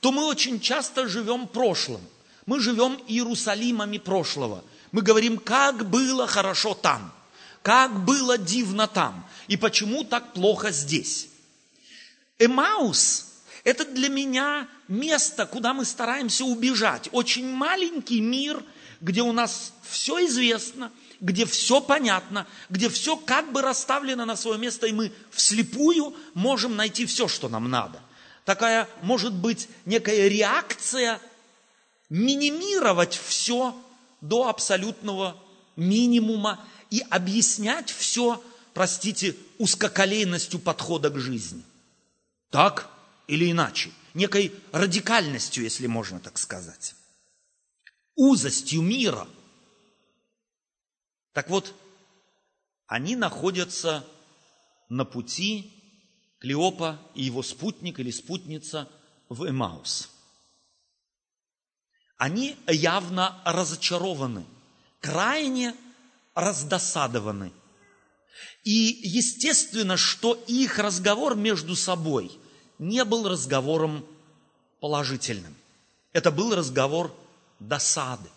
то 0.00 0.12
мы 0.12 0.24
очень 0.26 0.60
часто 0.60 1.08
живем 1.08 1.48
прошлым. 1.48 2.02
Мы 2.46 2.60
живем 2.60 3.00
Иерусалимами 3.08 3.98
прошлого. 3.98 4.62
Мы 4.92 5.02
говорим, 5.02 5.38
как 5.38 5.88
было 5.88 6.26
хорошо 6.26 6.74
там, 6.74 7.12
как 7.62 8.04
было 8.04 8.38
дивно 8.38 8.86
там, 8.86 9.26
и 9.46 9.56
почему 9.56 10.04
так 10.04 10.32
плохо 10.32 10.70
здесь. 10.70 11.28
Эмаус– 12.38 13.26
это 13.64 13.84
для 13.84 14.08
меня 14.08 14.68
место, 14.86 15.46
куда 15.46 15.74
мы 15.74 15.84
стараемся 15.84 16.44
убежать. 16.44 17.08
Очень 17.12 17.52
маленький 17.52 18.20
мир– 18.20 18.62
где 19.00 19.22
у 19.22 19.32
нас 19.32 19.72
все 19.82 20.26
известно, 20.26 20.92
где 21.20 21.46
все 21.46 21.80
понятно, 21.80 22.46
где 22.68 22.88
все 22.88 23.16
как 23.16 23.52
бы 23.52 23.62
расставлено 23.62 24.24
на 24.24 24.36
свое 24.36 24.58
место, 24.58 24.86
и 24.86 24.92
мы 24.92 25.12
вслепую 25.30 26.14
можем 26.34 26.76
найти 26.76 27.06
все, 27.06 27.28
что 27.28 27.48
нам 27.48 27.70
надо. 27.70 28.00
Такая 28.44 28.88
может 29.02 29.34
быть 29.34 29.68
некая 29.84 30.28
реакция 30.28 31.20
минимировать 32.08 33.14
все 33.14 33.76
до 34.20 34.48
абсолютного 34.48 35.36
минимума 35.76 36.64
и 36.90 37.00
объяснять 37.10 37.90
все, 37.90 38.42
простите, 38.74 39.36
узкоколейностью 39.58 40.60
подхода 40.60 41.10
к 41.10 41.18
жизни. 41.18 41.62
Так 42.50 42.90
или 43.26 43.50
иначе, 43.50 43.90
некой 44.14 44.52
радикальностью, 44.72 45.64
если 45.64 45.86
можно 45.86 46.20
так 46.20 46.38
сказать 46.38 46.94
узостью 48.18 48.82
мира. 48.82 49.28
Так 51.32 51.48
вот, 51.48 51.72
они 52.88 53.14
находятся 53.14 54.04
на 54.88 55.04
пути 55.04 55.72
Клеопа 56.40 57.00
и 57.14 57.22
его 57.22 57.42
спутник 57.42 58.00
или 58.00 58.10
спутница 58.10 58.90
в 59.28 59.48
Эмаус. 59.48 60.10
Они 62.16 62.56
явно 62.66 63.40
разочарованы, 63.44 64.44
крайне 65.00 65.76
раздосадованы. 66.38 67.52
И 68.62 69.00
естественно, 69.02 69.96
что 69.96 70.34
их 70.46 70.78
разговор 70.78 71.34
между 71.34 71.74
собой 71.74 72.30
не 72.78 73.04
был 73.04 73.28
разговором 73.28 74.06
положительным. 74.80 75.54
Это 76.12 76.30
был 76.30 76.54
разговор 76.54 77.12
досады. 77.58 78.28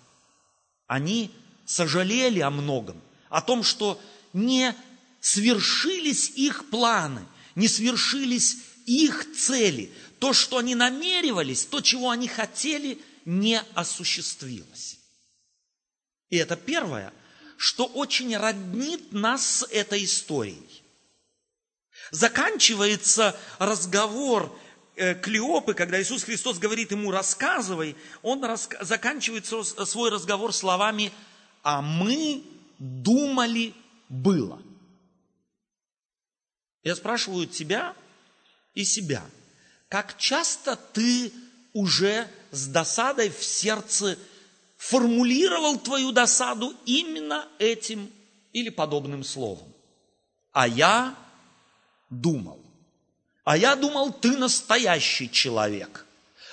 Они 0.87 1.31
сожалели 1.65 2.39
о 2.39 2.49
многом, 2.49 2.99
о 3.29 3.41
том, 3.41 3.61
что 3.61 4.01
не 4.33 4.75
свершились 5.19 6.31
их 6.31 6.71
планы, 6.71 7.23
не 7.53 7.67
свершились 7.67 8.57
их 8.87 9.31
цели. 9.37 9.91
То, 10.17 10.33
что 10.33 10.57
они 10.57 10.73
намеревались, 10.73 11.65
то, 11.65 11.81
чего 11.81 12.09
они 12.09 12.27
хотели, 12.27 12.99
не 13.25 13.61
осуществилось. 13.75 14.97
И 16.31 16.37
это 16.37 16.55
первое, 16.55 17.13
что 17.61 17.85
очень 17.85 18.35
роднит 18.35 19.13
нас 19.13 19.59
с 19.59 19.67
этой 19.69 20.03
историей. 20.05 20.81
Заканчивается 22.09 23.39
разговор 23.59 24.51
э, 24.95 25.13
Клеопы, 25.13 25.75
когда 25.75 26.01
Иисус 26.01 26.23
Христос 26.23 26.57
говорит 26.57 26.89
ему 26.89 27.11
«рассказывай», 27.11 27.95
он 28.23 28.43
раска... 28.43 28.83
заканчивает 28.83 29.45
свой 29.45 30.09
разговор 30.09 30.53
словами 30.53 31.11
«а 31.61 31.83
мы 31.83 32.43
думали 32.79 33.75
было». 34.09 34.59
Я 36.81 36.95
спрашиваю 36.95 37.45
тебя 37.45 37.95
и 38.73 38.83
себя, 38.83 39.23
как 39.87 40.17
часто 40.17 40.75
ты 40.75 41.31
уже 41.73 42.27
с 42.49 42.65
досадой 42.65 43.29
в 43.29 43.43
сердце 43.43 44.17
формулировал 44.81 45.77
твою 45.77 46.11
досаду 46.11 46.73
именно 46.85 47.47
этим 47.59 48.09
или 48.51 48.69
подобным 48.69 49.23
словом. 49.23 49.71
А 50.51 50.67
я 50.67 51.15
думал. 52.09 52.59
А 53.43 53.55
я 53.57 53.75
думал, 53.75 54.11
ты 54.11 54.35
настоящий 54.37 55.29
человек. 55.29 56.07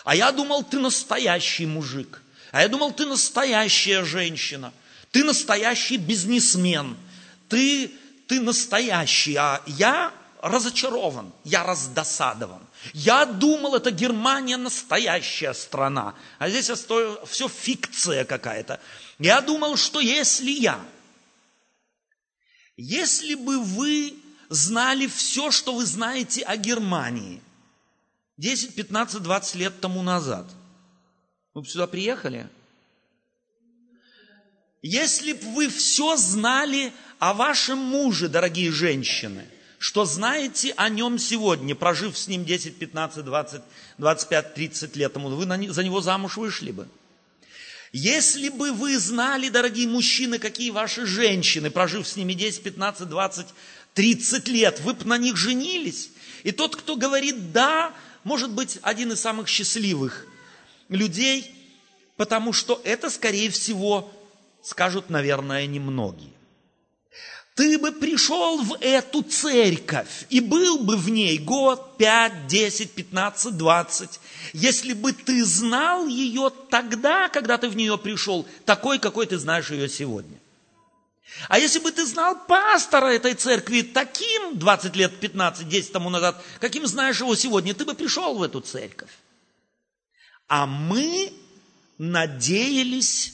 А 0.05 0.15
я 0.15 0.31
думал, 0.31 0.63
ты 0.63 0.79
настоящий 0.79 1.65
мужик. 1.65 2.23
А 2.53 2.61
я 2.61 2.69
думал, 2.69 2.93
ты 2.93 3.07
настоящая 3.07 4.05
женщина. 4.05 4.75
Ты 5.11 5.25
настоящий 5.25 5.97
бизнесмен. 5.97 6.99
Ты, 7.49 7.91
ты 8.27 8.43
настоящий. 8.43 9.37
А 9.37 9.63
я 9.67 10.13
разочарован, 10.43 11.33
я 11.45 11.65
раздосадован. 11.65 12.61
Я 12.93 13.25
думал, 13.25 13.75
это 13.75 13.91
Германия 13.91 14.57
настоящая 14.57 15.53
страна, 15.53 16.15
а 16.39 16.49
здесь 16.49 16.71
все 16.71 17.49
фикция 17.49 18.25
какая-то. 18.25 18.81
Я 19.19 19.41
думал, 19.41 19.77
что 19.77 20.01
если 20.01 20.51
я, 20.51 20.81
если 22.77 23.35
бы 23.35 23.61
вы 23.61 24.15
знали 24.49 25.07
все, 25.07 25.51
что 25.51 25.75
вы 25.75 25.85
знаете 25.85 26.43
о 26.43 26.57
Германии, 26.57 27.43
10, 28.37 28.75
15, 28.77 29.23
20 29.23 29.55
лет 29.57 29.81
тому 29.81 30.03
назад, 30.03 30.47
вы 31.55 31.63
бы 31.63 31.69
сюда 31.69 31.89
приехали? 31.89 32.49
Если 34.81 35.33
бы 35.33 35.55
вы 35.55 35.69
все 35.69 36.17
знали 36.17 36.93
о 37.19 37.35
вашем 37.35 37.79
муже, 37.79 38.29
дорогие 38.29 38.71
женщины– 38.71 39.49
что 39.79 40.05
знаете 40.05 40.75
о 40.77 40.89
нем 40.89 41.19
сегодня, 41.19 41.75
прожив 41.75 42.19
с 42.19 42.27
ним 42.27 42.45
10, 42.45 42.79
15, 42.79 43.25
20, 43.25 43.63
25, 43.99 44.55
30 44.55 44.97
лет 44.97 45.17
вы 45.17 45.73
за 45.73 45.85
него 45.85 46.01
замуж 46.01 46.37
вышли 46.37 46.73
бы. 46.73 46.89
Если 47.93 48.49
бы 48.51 48.73
вы 48.73 48.99
знали, 48.99 49.49
дорогие 49.49 49.89
мужчины, 49.89 50.39
какие 50.39 50.71
ваши 50.71 51.07
женщины, 51.07 51.71
прожив 51.71 52.07
с 52.07 52.17
ними 52.17 52.35
10, 52.35 52.63
15, 52.63 53.09
20, 53.09 53.47
30 53.95 54.49
лет, 54.49 54.81
вы 54.81 54.95
бы 54.95 55.05
на 55.07 55.17
них 55.17 55.37
женились. 55.37 56.11
И 56.43 56.53
тот, 56.53 56.77
кто 56.77 56.97
говорит 56.97 57.53
«да», 57.53 57.95
может 58.25 58.51
быть 58.51 58.79
один 58.83 59.13
из 59.13 59.21
самых 59.21 59.49
счастливых 59.49 60.27
людей, 60.89 61.51
потому 62.17 62.53
что 62.53 62.81
это, 62.85 63.09
скорее 63.09 63.49
всего, 63.49 64.13
скажут, 64.63 65.09
наверное, 65.09 65.67
немногие 65.67 66.38
ты 67.59 67.77
бы 67.77 67.91
пришел 67.91 68.63
в 68.63 68.79
эту 68.81 69.21
церковь 69.25 70.27
и 70.31 70.39
был 70.39 70.79
бы 70.79 70.97
в 70.97 71.11
ней 71.11 71.39
год, 71.39 71.97
пять, 71.97 72.47
десять, 72.47 72.93
пятнадцать, 72.93 73.57
двадцать, 73.57 74.21
если 74.53 74.93
бы 74.93 75.13
ты 75.13 75.45
знал 75.45 76.07
ее 76.07 76.53
тогда, 76.71 77.29
когда 77.29 77.59
ты 77.59 77.69
в 77.69 77.75
нее 77.75 77.99
пришел, 77.99 78.47
такой, 78.65 79.01
какой 79.01 79.27
ты 79.27 79.39
знаешь 79.39 79.73
ее 79.73 79.89
сегодня. 79.89 80.39
А 81.49 81.59
если 81.59 81.81
бы 81.81 81.91
ты 81.91 82.07
знал 82.07 82.37
пастора 82.47 83.07
этой 83.07 83.35
церкви 83.35 83.83
таким 83.83 84.57
20 84.57 84.95
лет, 84.95 85.19
15, 85.19 85.69
10 85.69 85.91
тому 85.91 86.11
назад, 86.11 86.41
каким 86.61 86.87
знаешь 86.87 87.19
его 87.19 87.35
сегодня, 87.35 87.75
ты 87.75 87.85
бы 87.85 87.95
пришел 87.95 88.39
в 88.39 88.43
эту 88.45 88.61
церковь. 88.61 89.11
А 90.47 90.65
мы 90.65 91.33
надеялись 91.99 93.33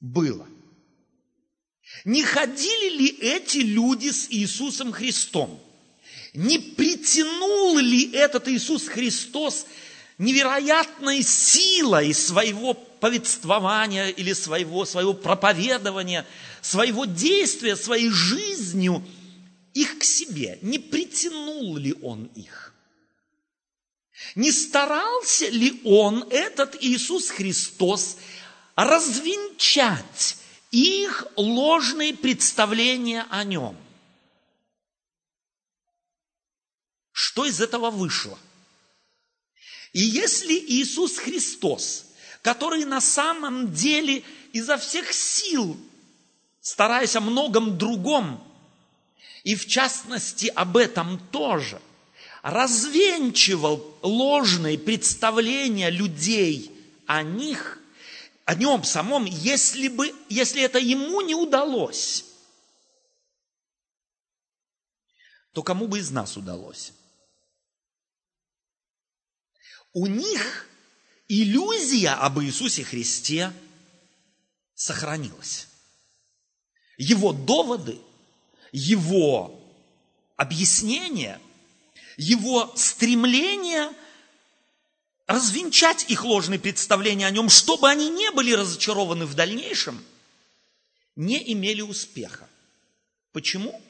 было. 0.00 0.46
Не 2.04 2.22
ходили 2.22 2.96
ли 2.96 3.06
эти 3.20 3.58
люди 3.58 4.10
с 4.10 4.26
Иисусом 4.30 4.92
Христом? 4.92 5.60
Не 6.34 6.58
притянул 6.58 7.78
ли 7.78 8.10
этот 8.12 8.48
Иисус 8.48 8.88
Христос 8.88 9.66
невероятной 10.18 11.22
силой 11.22 12.12
своего 12.14 12.74
повествования 12.74 14.08
или 14.08 14.32
своего, 14.32 14.84
своего 14.84 15.12
проповедования, 15.14 16.26
своего 16.60 17.04
действия, 17.04 17.76
своей 17.76 18.10
жизнью 18.10 19.04
их 19.74 19.98
к 19.98 20.04
себе? 20.04 20.58
Не 20.62 20.78
притянул 20.78 21.76
ли 21.76 21.94
он 22.02 22.24
их? 22.34 22.74
Не 24.34 24.50
старался 24.50 25.48
ли 25.48 25.80
он, 25.84 26.24
этот 26.30 26.76
Иисус 26.80 27.30
Христос, 27.30 28.16
развенчать 28.74 30.36
их 30.72 31.26
ложные 31.36 32.14
представления 32.14 33.26
о 33.30 33.44
нем. 33.44 33.76
Что 37.12 37.44
из 37.44 37.60
этого 37.60 37.90
вышло? 37.90 38.38
И 39.92 40.00
если 40.00 40.54
Иисус 40.54 41.18
Христос, 41.18 42.06
который 42.40 42.86
на 42.86 43.02
самом 43.02 43.72
деле 43.72 44.24
изо 44.54 44.78
всех 44.78 45.12
сил, 45.12 45.76
стараясь 46.62 47.14
о 47.16 47.20
многом 47.20 47.76
другом, 47.76 48.42
и 49.44 49.54
в 49.54 49.66
частности 49.66 50.46
об 50.46 50.78
этом 50.78 51.18
тоже, 51.30 51.80
развенчивал 52.42 53.98
ложные 54.00 54.78
представления 54.78 55.90
людей 55.90 56.70
о 57.06 57.22
них, 57.22 57.81
о 58.44 58.54
нем 58.54 58.82
самом, 58.84 59.24
если, 59.24 59.88
бы, 59.88 60.14
если 60.28 60.62
это 60.62 60.78
ему 60.78 61.20
не 61.20 61.34
удалось, 61.34 62.24
то 65.52 65.62
кому 65.62 65.86
бы 65.86 65.98
из 65.98 66.10
нас 66.10 66.36
удалось? 66.36 66.92
У 69.92 70.06
них 70.06 70.66
иллюзия 71.28 72.14
об 72.14 72.40
Иисусе 72.40 72.82
Христе 72.82 73.52
сохранилась. 74.74 75.68
Его 76.96 77.32
доводы, 77.32 78.00
его 78.72 79.60
объяснения, 80.36 81.40
его 82.16 82.72
стремление– 82.76 83.92
развенчать 85.26 86.10
их 86.10 86.24
ложные 86.24 86.58
представления 86.58 87.26
о 87.26 87.30
нем, 87.30 87.48
чтобы 87.48 87.88
они 87.88 88.10
не 88.10 88.30
были 88.30 88.52
разочарованы 88.52 89.26
в 89.26 89.34
дальнейшем, 89.34 90.02
не 91.16 91.52
имели 91.52 91.80
успеха. 91.80 92.48
Почему? 93.32 93.80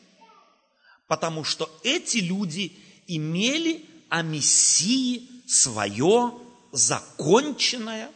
Потому 1.06 1.44
что 1.44 1.70
эти 1.82 2.18
люди 2.18 2.72
имели 3.06 3.84
о 4.08 4.22
Мессии 4.22 5.28
свое 5.46 6.38
законченное, 6.70 8.10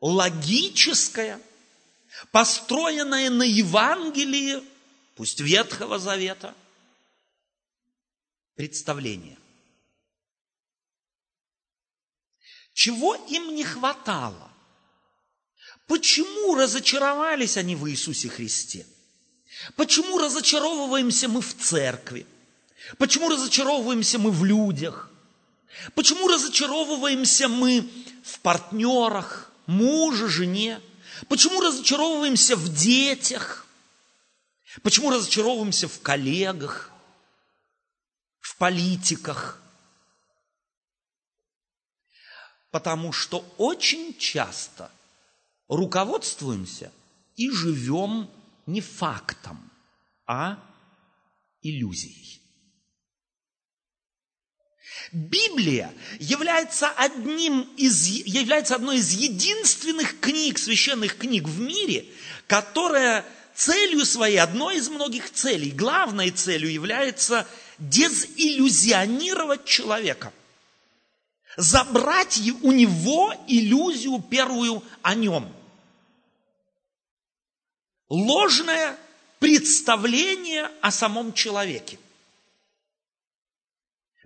логическое, 0.00 1.40
построенное 2.32 3.30
на 3.30 3.44
Евангелии, 3.44 4.62
пусть 5.14 5.40
Ветхого 5.40 5.98
Завета, 5.98 6.54
представление. 8.54 9.38
Чего 12.76 13.14
им 13.14 13.54
не 13.54 13.64
хватало? 13.64 14.50
Почему 15.86 16.56
разочаровались 16.56 17.56
они 17.56 17.74
в 17.74 17.88
Иисусе 17.88 18.28
Христе? 18.28 18.84
Почему 19.76 20.18
разочаровываемся 20.18 21.26
мы 21.26 21.40
в 21.40 21.56
церкви? 21.56 22.26
Почему 22.98 23.30
разочаровываемся 23.30 24.18
мы 24.18 24.30
в 24.30 24.44
людях? 24.44 25.10
Почему 25.94 26.28
разочаровываемся 26.28 27.48
мы 27.48 27.88
в 28.22 28.40
партнерах, 28.40 29.50
муже, 29.64 30.28
жене? 30.28 30.78
Почему 31.28 31.62
разочаровываемся 31.62 32.56
в 32.56 32.68
детях? 32.74 33.66
Почему 34.82 35.10
разочаровываемся 35.10 35.88
в 35.88 36.02
коллегах, 36.02 36.90
в 38.40 38.54
политиках? 38.58 39.62
Потому 42.76 43.10
что 43.10 43.42
очень 43.56 44.14
часто 44.18 44.90
руководствуемся 45.66 46.92
и 47.34 47.50
живем 47.50 48.28
не 48.66 48.82
фактом, 48.82 49.70
а 50.26 50.62
иллюзией. 51.62 52.38
Библия 55.10 55.90
является, 56.20 56.90
одним 56.90 57.62
из, 57.78 58.08
является 58.08 58.74
одной 58.74 58.98
из 58.98 59.10
единственных 59.12 60.20
книг, 60.20 60.58
священных 60.58 61.16
книг 61.16 61.48
в 61.48 61.58
мире, 61.58 62.04
которая 62.46 63.24
целью 63.54 64.04
своей, 64.04 64.36
одной 64.36 64.76
из 64.76 64.90
многих 64.90 65.32
целей, 65.32 65.70
главной 65.70 66.30
целью 66.30 66.70
является 66.70 67.46
дезиллюзионировать 67.78 69.64
человека. 69.64 70.30
Забрать 71.56 72.38
у 72.62 72.72
него 72.72 73.32
иллюзию 73.46 74.20
первую 74.20 74.82
о 75.02 75.14
нем. 75.14 75.50
Ложное 78.08 78.96
представление 79.38 80.70
о 80.80 80.90
самом 80.90 81.32
человеке. 81.32 81.98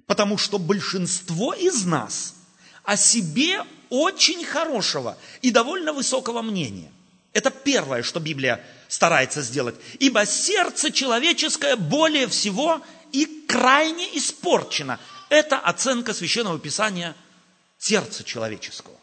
Потому 0.06 0.38
что 0.38 0.58
большинство 0.58 1.54
из 1.54 1.84
нас 1.84 2.34
о 2.82 2.96
себе 2.96 3.64
очень 3.90 4.44
хорошего 4.44 5.16
и 5.40 5.50
довольно 5.50 5.92
высокого 5.92 6.42
мнения. 6.42 6.90
Это 7.32 7.50
первое, 7.50 8.02
что 8.02 8.18
Библия 8.18 8.64
старается 8.88 9.40
сделать. 9.40 9.76
Ибо 10.00 10.26
сердце 10.26 10.90
человеческое 10.90 11.76
более 11.76 12.26
всего 12.26 12.82
и 13.12 13.44
крайне 13.46 14.16
испорчено. 14.18 14.98
Это 15.30 15.58
оценка 15.58 16.12
Священного 16.12 16.58
Писания 16.58 17.16
сердца 17.78 18.24
человеческого. 18.24 18.96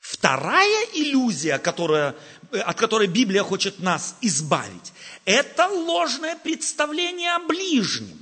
Вторая 0.00 0.86
иллюзия, 0.94 1.58
которая, 1.58 2.14
от 2.52 2.76
которой 2.78 3.06
Библия 3.06 3.42
хочет 3.42 3.80
нас 3.80 4.16
избавить, 4.20 4.92
это 5.24 5.66
ложное 5.66 6.36
представление 6.36 7.32
о 7.32 7.40
ближнем. 7.40 8.18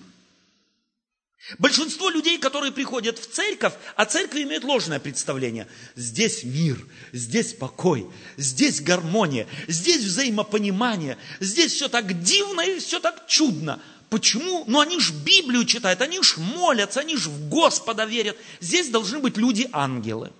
Большинство 1.59 2.11
людей, 2.11 2.39
которые 2.39 2.73
приходят 2.73 3.19
в 3.19 3.27
церковь, 3.27 3.73
о 3.97 4.05
церкви 4.05 4.43
имеют 4.43 4.65
ложное 4.65 5.01
представление. 5.01 5.67
Здесь 5.97 6.45
мир, 6.45 6.77
здесь 7.13 7.55
покой, 7.55 8.07
здесь 8.37 8.81
гармония, 8.83 9.47
здесь 9.67 10.05
взаимопонимание, 10.05 11.17
здесь 11.41 11.73
все 11.73 11.89
так 11.89 12.23
дивно 12.23 12.61
и 12.61 12.79
все 12.81 13.01
так 13.01 13.27
чудно. 13.27 13.81
Почему? 14.11 14.65
Ну 14.67 14.81
они 14.81 14.99
ж 15.01 15.13
Библию 15.13 15.65
читают, 15.65 16.01
они 16.01 16.23
ж 16.23 16.39
молятся, 16.39 17.01
они 17.01 17.17
ж 17.17 17.27
в 17.27 17.49
Господа 17.49 18.07
верят. 18.07 18.37
Здесь 18.61 18.89
должны 18.89 19.19
быть 19.19 19.37
люди-ангелы. 19.37 20.33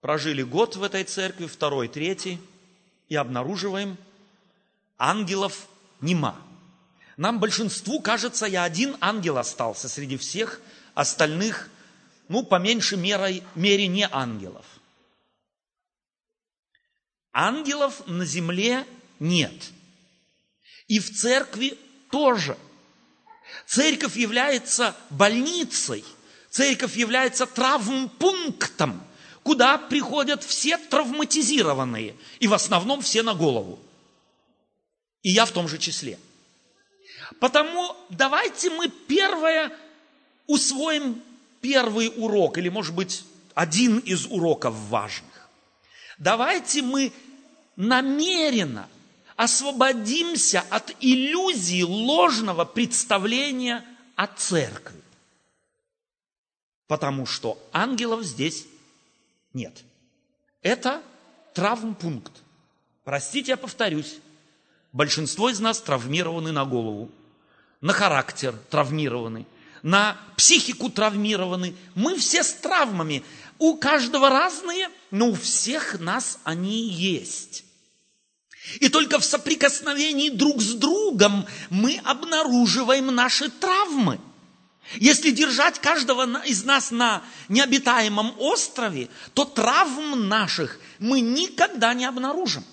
Прожили 0.00 0.42
год 0.42 0.76
в 0.76 0.82
этой 0.82 1.04
церкви, 1.04 1.46
второй, 1.46 1.88
третий, 1.88 2.40
и 3.08 3.16
обнаруживаем, 3.16 3.96
ангелов 4.98 5.66
нема. 6.00 6.40
Нам 7.16 7.40
большинству 7.40 8.00
кажется, 8.00 8.46
я 8.46 8.64
один 8.64 8.96
ангел 9.00 9.38
остался 9.38 9.88
среди 9.88 10.16
всех 10.16 10.60
остальных, 10.94 11.68
ну, 12.28 12.42
по 12.42 12.58
меньшей 12.58 12.98
мере, 12.98 13.42
мере 13.54 13.86
не 13.86 14.08
ангелов. 14.10 14.64
Ангелов 17.32 18.06
на 18.06 18.24
земле 18.24 18.86
нет. 19.18 19.54
И 20.88 20.98
в 20.98 21.14
церкви 21.14 21.78
тоже. 22.10 22.56
Церковь 23.66 24.16
является 24.16 24.94
больницей, 25.10 26.04
церковь 26.50 26.96
является 26.96 27.46
травмпунктом, 27.46 29.02
куда 29.42 29.78
приходят 29.78 30.42
все 30.42 30.78
травматизированные, 30.78 32.14
и 32.40 32.46
в 32.46 32.54
основном 32.54 33.00
все 33.02 33.22
на 33.22 33.34
голову. 33.34 33.78
И 35.22 35.30
я 35.30 35.44
в 35.46 35.52
том 35.52 35.68
же 35.68 35.78
числе. 35.78 36.18
Потому 37.40 37.96
давайте 38.10 38.70
мы 38.70 38.88
первое 38.88 39.72
усвоим 40.46 41.22
первый 41.60 42.12
урок, 42.16 42.58
или, 42.58 42.68
может 42.68 42.94
быть, 42.94 43.24
один 43.54 43.98
из 43.98 44.26
уроков 44.26 44.74
важных. 44.88 45.48
Давайте 46.18 46.82
мы 46.82 47.12
намеренно 47.74 48.88
освободимся 49.36 50.64
от 50.70 50.94
иллюзии 51.00 51.82
ложного 51.82 52.64
представления 52.64 53.84
о 54.14 54.26
церкви. 54.26 55.00
Потому 56.86 57.26
что 57.26 57.58
ангелов 57.72 58.24
здесь 58.24 58.66
нет. 59.52 59.84
Это 60.62 61.02
травмпункт. 61.54 62.32
Простите, 63.04 63.52
я 63.52 63.56
повторюсь. 63.56 64.18
Большинство 64.92 65.50
из 65.50 65.60
нас 65.60 65.80
травмированы 65.80 66.52
на 66.52 66.64
голову, 66.64 67.10
на 67.82 67.92
характер 67.92 68.54
травмированы, 68.70 69.46
на 69.82 70.16
психику 70.36 70.88
травмированы. 70.88 71.74
Мы 71.94 72.16
все 72.16 72.42
с 72.42 72.54
травмами. 72.54 73.22
У 73.58 73.76
каждого 73.76 74.30
разные, 74.30 74.88
но 75.10 75.28
у 75.28 75.34
всех 75.34 76.00
нас 76.00 76.38
они 76.44 76.88
есть. 76.88 77.65
И 78.80 78.88
только 78.88 79.18
в 79.18 79.24
соприкосновении 79.24 80.30
друг 80.30 80.60
с 80.60 80.74
другом 80.74 81.46
мы 81.70 82.00
обнаруживаем 82.04 83.06
наши 83.14 83.48
травмы. 83.48 84.20
Если 84.94 85.30
держать 85.30 85.80
каждого 85.80 86.42
из 86.44 86.64
нас 86.64 86.90
на 86.90 87.22
необитаемом 87.48 88.34
острове, 88.38 89.08
то 89.34 89.44
травм 89.44 90.28
наших 90.28 90.78
мы 90.98 91.20
никогда 91.20 91.94
не 91.94 92.04
обнаружим. 92.04 92.64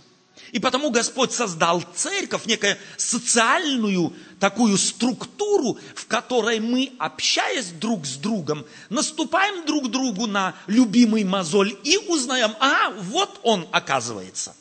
И 0.51 0.59
потому 0.59 0.91
Господь 0.91 1.31
создал 1.31 1.83
церковь, 1.95 2.45
некую 2.45 2.77
социальную 2.97 4.13
такую 4.39 4.77
структуру, 4.77 5.79
в 5.95 6.05
которой 6.05 6.59
мы, 6.59 6.91
общаясь 6.99 7.67
друг 7.67 8.05
с 8.05 8.17
другом, 8.17 8.63
наступаем 8.89 9.65
друг 9.65 9.89
другу 9.89 10.27
на 10.27 10.53
любимый 10.67 11.23
мозоль 11.23 11.75
и 11.83 11.97
узнаем, 11.97 12.55
а 12.59 12.91
вот 12.91 13.39
он 13.41 13.67
оказывается. 13.71 14.55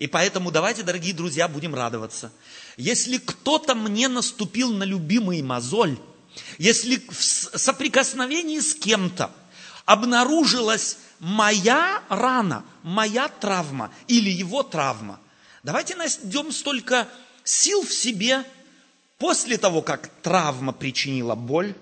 И 0.00 0.06
поэтому 0.06 0.50
давайте, 0.50 0.82
дорогие 0.82 1.12
друзья, 1.12 1.46
будем 1.46 1.74
радоваться. 1.74 2.32
Если 2.78 3.18
кто-то 3.18 3.74
мне 3.74 4.08
наступил 4.08 4.72
на 4.72 4.84
любимый 4.84 5.42
мозоль, 5.42 5.98
если 6.56 6.96
в 7.10 7.22
соприкосновении 7.22 8.60
с 8.60 8.74
кем-то 8.74 9.30
обнаружилась 9.84 10.96
моя 11.18 12.02
рана, 12.08 12.64
моя 12.82 13.28
травма 13.28 13.92
или 14.08 14.30
его 14.30 14.62
травма, 14.62 15.20
давайте 15.62 15.96
найдем 15.96 16.50
столько 16.50 17.06
сил 17.44 17.82
в 17.82 17.92
себе 17.92 18.44
после 19.18 19.58
того, 19.58 19.82
как 19.82 20.08
травма 20.22 20.72
причинила 20.72 21.34
боль, 21.34 21.74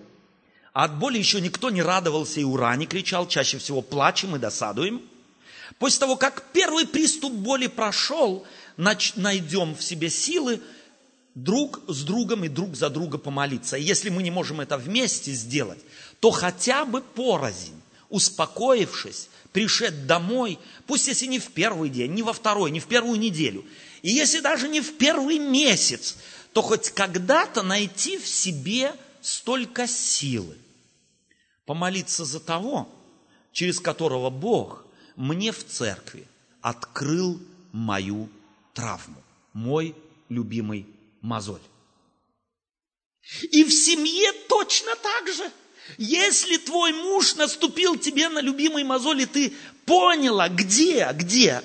а 0.72 0.84
от 0.84 0.98
боли 0.98 1.18
еще 1.18 1.40
никто 1.40 1.70
не 1.70 1.82
радовался 1.82 2.40
и 2.40 2.44
ура 2.44 2.74
не 2.74 2.86
кричал, 2.86 3.28
чаще 3.28 3.58
всего 3.58 3.80
плачем 3.80 4.34
и 4.34 4.40
досадуем. 4.40 5.02
После 5.78 6.00
того, 6.00 6.16
как 6.16 6.44
первый 6.52 6.86
приступ 6.86 7.32
боли 7.32 7.66
прошел, 7.66 8.46
найдем 8.76 9.74
в 9.74 9.82
себе 9.82 10.08
силы 10.08 10.60
друг 11.34 11.80
с 11.86 12.02
другом 12.02 12.44
и 12.44 12.48
друг 12.48 12.74
за 12.74 12.90
друга 12.90 13.18
помолиться. 13.18 13.76
И 13.76 13.82
если 13.82 14.08
мы 14.08 14.22
не 14.22 14.30
можем 14.30 14.60
это 14.60 14.78
вместе 14.78 15.32
сделать, 15.32 15.80
то 16.20 16.30
хотя 16.30 16.84
бы 16.84 17.02
порознь 17.02 17.74
успокоившись, 18.08 19.28
пришед 19.52 20.06
домой, 20.06 20.58
пусть 20.86 21.08
если 21.08 21.26
не 21.26 21.38
в 21.38 21.50
первый 21.50 21.90
день, 21.90 22.12
не 22.12 22.22
во 22.22 22.32
второй, 22.32 22.70
не 22.70 22.80
в 22.80 22.86
первую 22.86 23.18
неделю, 23.18 23.64
и 24.02 24.10
если 24.10 24.40
даже 24.40 24.68
не 24.68 24.80
в 24.80 24.96
первый 24.96 25.38
месяц, 25.38 26.16
то 26.52 26.62
хоть 26.62 26.90
когда-то 26.90 27.62
найти 27.62 28.16
в 28.16 28.26
себе 28.26 28.94
столько 29.20 29.86
силы, 29.86 30.56
помолиться 31.66 32.24
за 32.24 32.40
того, 32.40 32.88
через 33.52 33.80
которого 33.80 34.30
Бог 34.30 34.86
мне 35.18 35.52
в 35.52 35.64
церкви 35.64 36.26
открыл 36.62 37.38
мою 37.72 38.30
травму, 38.72 39.22
мой 39.52 39.94
любимый 40.30 40.86
мозоль. 41.20 41.60
И 43.52 43.62
в 43.64 43.70
семье 43.70 44.32
точно 44.48 44.96
так 44.96 45.28
же– 45.28 45.50
если 45.96 46.58
твой 46.58 46.92
муж 46.92 47.36
наступил 47.36 47.96
тебе 47.96 48.28
на 48.28 48.40
любимый 48.40 48.84
мозоль, 48.84 49.22
и 49.22 49.26
ты 49.26 49.52
поняла, 49.86 50.48
где, 50.48 51.08
где, 51.14 51.62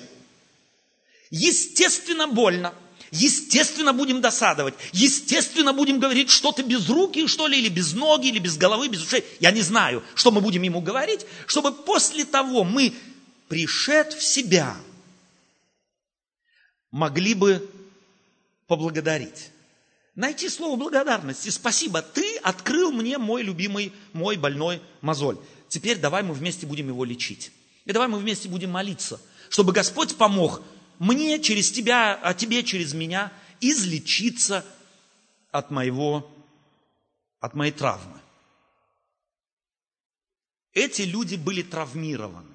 естественно, 1.30 2.26
больно. 2.26 2.72
Естественно, 3.10 3.92
будем 3.92 4.20
досадовать. 4.20 4.74
Естественно, 4.92 5.72
будем 5.72 6.00
говорить, 6.00 6.30
что 6.30 6.50
ты 6.50 6.62
без 6.62 6.88
руки, 6.88 7.28
что 7.28 7.46
ли, 7.46 7.58
или 7.58 7.68
без 7.68 7.92
ноги, 7.92 8.26
или 8.26 8.40
без 8.40 8.56
головы, 8.56 8.88
без 8.88 9.04
ушей. 9.04 9.24
Я 9.38 9.52
не 9.52 9.60
знаю, 9.60 10.02
что 10.16 10.32
мы 10.32 10.40
будем 10.40 10.62
ему 10.62 10.80
говорить, 10.80 11.24
чтобы 11.46 11.70
после 11.70 12.24
того 12.24 12.64
мы, 12.64 12.92
пришед 13.48 14.12
в 14.12 14.22
себя, 14.22 14.76
могли 16.90 17.34
бы 17.34 17.70
поблагодарить 18.66 19.50
найти 20.14 20.48
слово 20.48 20.76
благодарности. 20.76 21.48
Спасибо, 21.48 22.02
ты 22.02 22.36
открыл 22.38 22.92
мне 22.92 23.18
мой 23.18 23.42
любимый, 23.42 23.92
мой 24.12 24.36
больной 24.36 24.80
мозоль. 25.00 25.38
Теперь 25.68 25.98
давай 25.98 26.22
мы 26.22 26.34
вместе 26.34 26.66
будем 26.66 26.88
его 26.88 27.04
лечить. 27.04 27.52
И 27.84 27.92
давай 27.92 28.08
мы 28.08 28.18
вместе 28.18 28.48
будем 28.48 28.70
молиться, 28.70 29.20
чтобы 29.50 29.72
Господь 29.72 30.16
помог 30.16 30.62
мне 30.98 31.40
через 31.40 31.70
тебя, 31.70 32.14
а 32.22 32.32
тебе 32.34 32.62
через 32.62 32.94
меня 32.94 33.32
излечиться 33.60 34.64
от 35.50 35.70
моего, 35.70 36.30
от 37.40 37.54
моей 37.54 37.72
травмы. 37.72 38.20
Эти 40.72 41.02
люди 41.02 41.36
были 41.36 41.62
травмированы. 41.62 42.53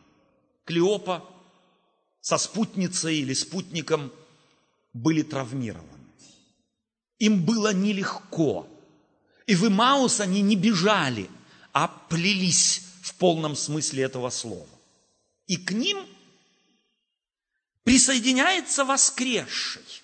Клеопа 0.70 1.28
со 2.22 2.38
спутницей 2.38 3.22
или 3.22 3.34
спутником 3.34 4.14
были 4.94 5.24
травмированы. 5.24 5.88
Им 7.18 7.44
было 7.44 7.74
нелегко. 7.74 8.68
И 9.48 9.56
в 9.56 9.66
Имаус 9.68 10.20
они 10.20 10.42
не 10.42 10.56
бежали, 10.56 11.28
а 11.74 11.88
плелись 11.88 12.84
в 13.02 13.16
полном 13.16 13.56
смысле 13.56 14.04
этого 14.04 14.30
слова. 14.30 14.70
И 15.48 15.58
к 15.58 15.72
ним 15.72 16.06
присоединяется 17.84 18.86
воскресший. 18.86 20.04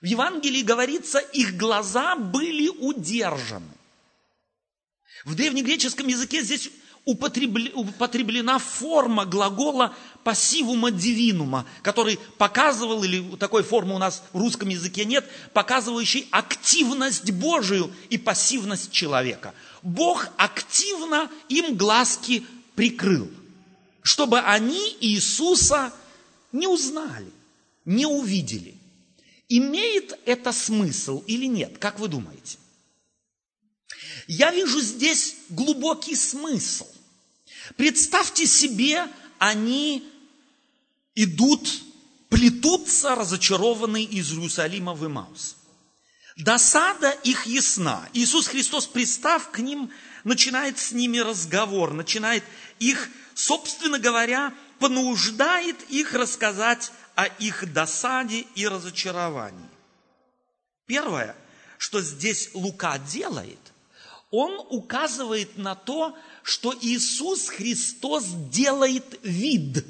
В 0.00 0.06
Евангелии 0.06 0.62
говорится, 0.62 1.18
их 1.18 1.58
глаза 1.58 2.16
были 2.16 2.68
удержаны. 2.68 3.76
В 5.26 5.34
древнегреческом 5.34 6.06
языке 6.06 6.42
здесь 6.42 6.70
употреблена 7.04 8.58
форма 8.58 9.24
глагола 9.24 9.94
пассивума 10.24 10.90
дивинума, 10.90 11.66
который 11.82 12.18
показывал, 12.38 13.02
или 13.04 13.36
такой 13.36 13.62
формы 13.62 13.94
у 13.94 13.98
нас 13.98 14.22
в 14.32 14.38
русском 14.38 14.68
языке 14.68 15.04
нет, 15.04 15.28
показывающий 15.52 16.28
активность 16.30 17.30
Божию 17.32 17.90
и 18.10 18.18
пассивность 18.18 18.92
человека. 18.92 19.54
Бог 19.82 20.28
активно 20.36 21.30
им 21.48 21.76
глазки 21.76 22.44
прикрыл, 22.74 23.30
чтобы 24.02 24.40
они 24.40 24.96
Иисуса 25.00 25.92
не 26.52 26.66
узнали, 26.66 27.30
не 27.84 28.06
увидели. 28.06 28.74
Имеет 29.48 30.18
это 30.26 30.52
смысл 30.52 31.24
или 31.26 31.46
нет, 31.46 31.78
как 31.78 31.98
вы 31.98 32.08
думаете? 32.08 32.58
Я 34.32 34.52
вижу 34.52 34.80
здесь 34.80 35.34
глубокий 35.48 36.14
смысл. 36.14 36.86
Представьте 37.76 38.46
себе, 38.46 39.08
они 39.40 40.08
идут, 41.16 41.68
плетутся 42.28 43.16
разочарованные 43.16 44.04
из 44.04 44.30
Иерусалима 44.30 44.94
в 44.94 45.04
Имаус. 45.04 45.56
Досада 46.36 47.10
их 47.24 47.46
ясна. 47.46 48.08
Иисус 48.12 48.46
Христос, 48.46 48.86
пристав 48.86 49.50
к 49.50 49.58
ним, 49.58 49.90
начинает 50.22 50.78
с 50.78 50.92
ними 50.92 51.18
разговор, 51.18 51.92
начинает 51.92 52.44
их, 52.78 53.08
собственно 53.34 53.98
говоря, 53.98 54.54
понуждает 54.78 55.90
их 55.90 56.14
рассказать 56.14 56.92
о 57.16 57.26
их 57.26 57.72
досаде 57.72 58.46
и 58.54 58.68
разочаровании. 58.68 59.68
Первое, 60.86 61.34
что 61.78 62.00
здесь 62.00 62.50
Лука 62.54 62.96
делает, 62.98 63.58
он 64.30 64.64
указывает 64.70 65.58
на 65.58 65.74
то, 65.74 66.16
что 66.42 66.74
Иисус 66.80 67.48
Христос 67.48 68.24
делает 68.50 69.18
вид, 69.22 69.84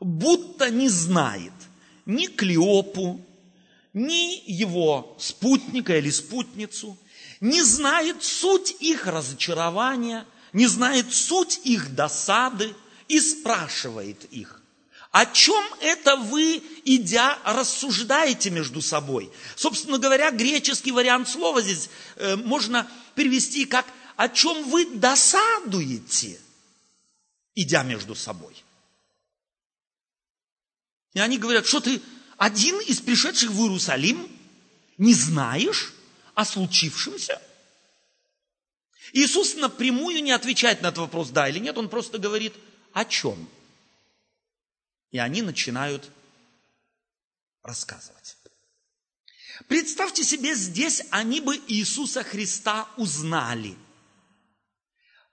будто 0.00 0.70
не 0.70 0.88
знает 0.88 1.52
ни 2.06 2.26
Клеопу, 2.26 3.20
ни 3.92 4.42
его 4.50 5.14
спутника 5.18 5.98
или 5.98 6.10
спутницу, 6.10 6.96
не 7.40 7.62
знает 7.62 8.22
суть 8.22 8.76
их 8.80 9.06
разочарования, 9.06 10.26
не 10.52 10.66
знает 10.66 11.12
суть 11.12 11.60
их 11.64 11.94
досады 11.94 12.74
и 13.08 13.20
спрашивает 13.20 14.24
их, 14.32 14.61
о 15.12 15.26
чем 15.26 15.62
это 15.80 16.16
вы, 16.16 16.62
идя, 16.86 17.38
рассуждаете 17.44 18.48
между 18.48 18.80
собой? 18.80 19.30
Собственно 19.56 19.98
говоря, 19.98 20.30
греческий 20.30 20.90
вариант 20.90 21.28
слова 21.28 21.60
здесь 21.60 21.90
э, 22.16 22.36
можно 22.36 22.90
перевести 23.14 23.66
как 23.66 23.86
«о 24.16 24.30
чем 24.30 24.70
вы 24.70 24.86
досадуете, 24.86 26.40
идя 27.54 27.82
между 27.82 28.14
собой». 28.14 28.54
И 31.12 31.20
они 31.20 31.36
говорят, 31.36 31.66
что 31.66 31.80
ты 31.80 32.00
один 32.38 32.80
из 32.80 33.02
пришедших 33.02 33.50
в 33.50 33.60
Иерусалим 33.60 34.26
не 34.96 35.12
знаешь 35.12 35.92
о 36.34 36.46
случившемся? 36.46 37.38
Иисус 39.12 39.56
напрямую 39.56 40.22
не 40.22 40.32
отвечает 40.32 40.80
на 40.80 40.86
этот 40.86 41.00
вопрос, 41.00 41.28
да 41.28 41.50
или 41.50 41.58
нет, 41.58 41.76
он 41.76 41.90
просто 41.90 42.16
говорит, 42.16 42.54
о 42.94 43.04
чем? 43.04 43.46
И 45.12 45.18
они 45.18 45.42
начинают 45.42 46.10
рассказывать. 47.62 48.36
Представьте 49.68 50.24
себе, 50.24 50.54
здесь 50.54 51.02
они 51.10 51.40
бы 51.40 51.56
Иисуса 51.68 52.24
Христа 52.24 52.88
узнали. 52.96 53.76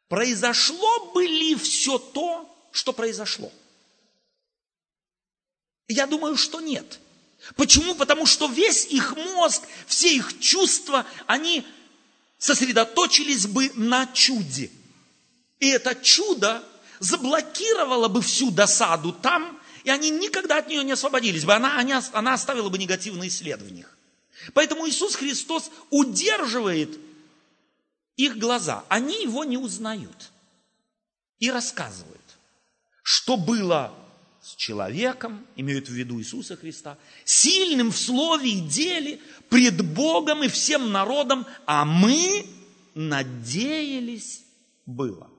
Произошло 0.09 1.11
бы 1.13 1.25
ли 1.25 1.55
все 1.55 1.97
то, 1.97 2.45
что 2.71 2.93
произошло? 2.93 3.51
Я 5.87 6.05
думаю, 6.05 6.35
что 6.35 6.59
нет. 6.59 6.99
Почему? 7.55 7.95
Потому 7.95 8.25
что 8.25 8.47
весь 8.47 8.85
их 8.85 9.15
мозг, 9.15 9.63
все 9.87 10.13
их 10.13 10.39
чувства, 10.39 11.05
они 11.25 11.65
сосредоточились 12.37 13.47
бы 13.47 13.71
на 13.75 14.05
чуде. 14.07 14.69
И 15.59 15.69
это 15.69 15.95
чудо 15.95 16.63
заблокировало 16.99 18.09
бы 18.09 18.21
всю 18.21 18.51
досаду 18.51 19.13
там, 19.13 19.58
и 19.83 19.89
они 19.89 20.09
никогда 20.09 20.57
от 20.57 20.67
нее 20.67 20.83
не 20.83 20.91
освободились 20.91 21.45
бы. 21.45 21.53
Она, 21.53 21.77
они, 21.77 21.93
она 22.13 22.33
оставила 22.33 22.69
бы 22.69 22.77
негативный 22.77 23.29
след 23.29 23.61
в 23.61 23.71
них. 23.71 23.97
Поэтому 24.53 24.87
Иисус 24.87 25.15
Христос 25.15 25.71
удерживает 25.89 26.97
их 28.15 28.37
глаза. 28.37 28.83
Они 28.89 29.23
его 29.23 29.43
не 29.43 29.57
узнают. 29.57 30.31
И 31.39 31.49
рассказывают, 31.51 32.17
что 33.01 33.37
было 33.37 33.93
с 34.41 34.55
человеком, 34.55 35.45
имеют 35.55 35.87
в 35.87 35.93
виду 35.93 36.19
Иисуса 36.19 36.57
Христа, 36.57 36.97
сильным 37.23 37.91
в 37.91 37.97
слове 37.97 38.51
и 38.51 38.61
деле, 38.61 39.19
пред 39.49 39.81
Богом 39.93 40.43
и 40.43 40.47
всем 40.47 40.91
народом, 40.91 41.45
а 41.65 41.85
мы 41.85 42.45
надеялись 42.95 44.41
было. 44.85 45.29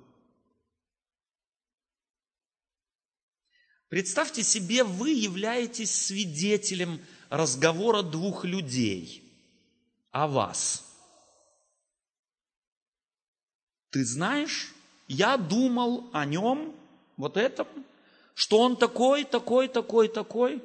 Представьте 3.91 4.45
себе, 4.45 4.85
вы 4.85 5.11
являетесь 5.11 5.91
свидетелем 5.91 7.05
разговора 7.29 8.03
двух 8.03 8.45
людей 8.45 9.29
о 10.13 10.29
вас. 10.29 10.87
Ты 13.91 14.05
знаешь, 14.05 14.73
я 15.09 15.37
думал 15.37 16.09
о 16.13 16.25
нем, 16.25 16.73
вот 17.17 17.37
этом, 17.37 17.67
что 18.35 18.61
он 18.61 18.77
такой, 18.77 19.25
такой, 19.25 19.67
такой, 19.67 20.07
такой. 20.07 20.63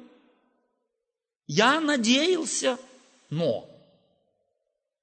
Я 1.48 1.80
надеялся, 1.80 2.78
но. 3.28 3.68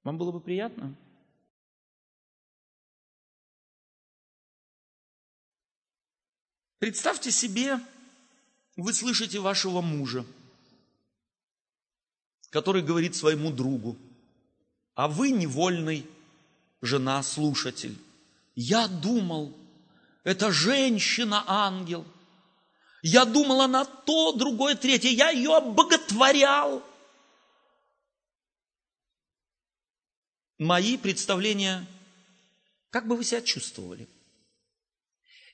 Вам 0.02 0.16
было 0.16 0.32
бы 0.32 0.40
приятно? 0.40 0.94
Представьте 6.78 7.30
себе, 7.30 7.78
вы 8.76 8.92
слышите 8.92 9.38
вашего 9.38 9.80
мужа, 9.80 10.24
который 12.50 12.82
говорит 12.82 13.14
своему 13.14 13.50
другу, 13.50 13.96
а 14.94 15.08
вы 15.08 15.30
невольный 15.30 16.06
жена, 16.80 17.22
слушатель. 17.22 17.96
Я 18.54 18.86
думал, 18.88 19.56
это 20.22 20.52
женщина-ангел. 20.52 22.06
Я 23.02 23.24
думал, 23.24 23.60
она 23.60 23.84
то, 23.84 24.32
другое, 24.32 24.76
третье. 24.76 25.08
Я 25.08 25.30
ее 25.30 25.56
обоготворял. 25.56 26.82
Мои 30.58 30.96
представления, 30.96 31.86
как 32.90 33.06
бы 33.06 33.16
вы 33.16 33.24
себя 33.24 33.42
чувствовали? 33.42 34.08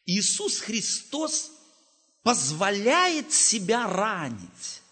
Иисус 0.05 0.61
Христос 0.61 1.51
позволяет 2.23 3.33
себя 3.33 3.87
ранить. 3.87 4.83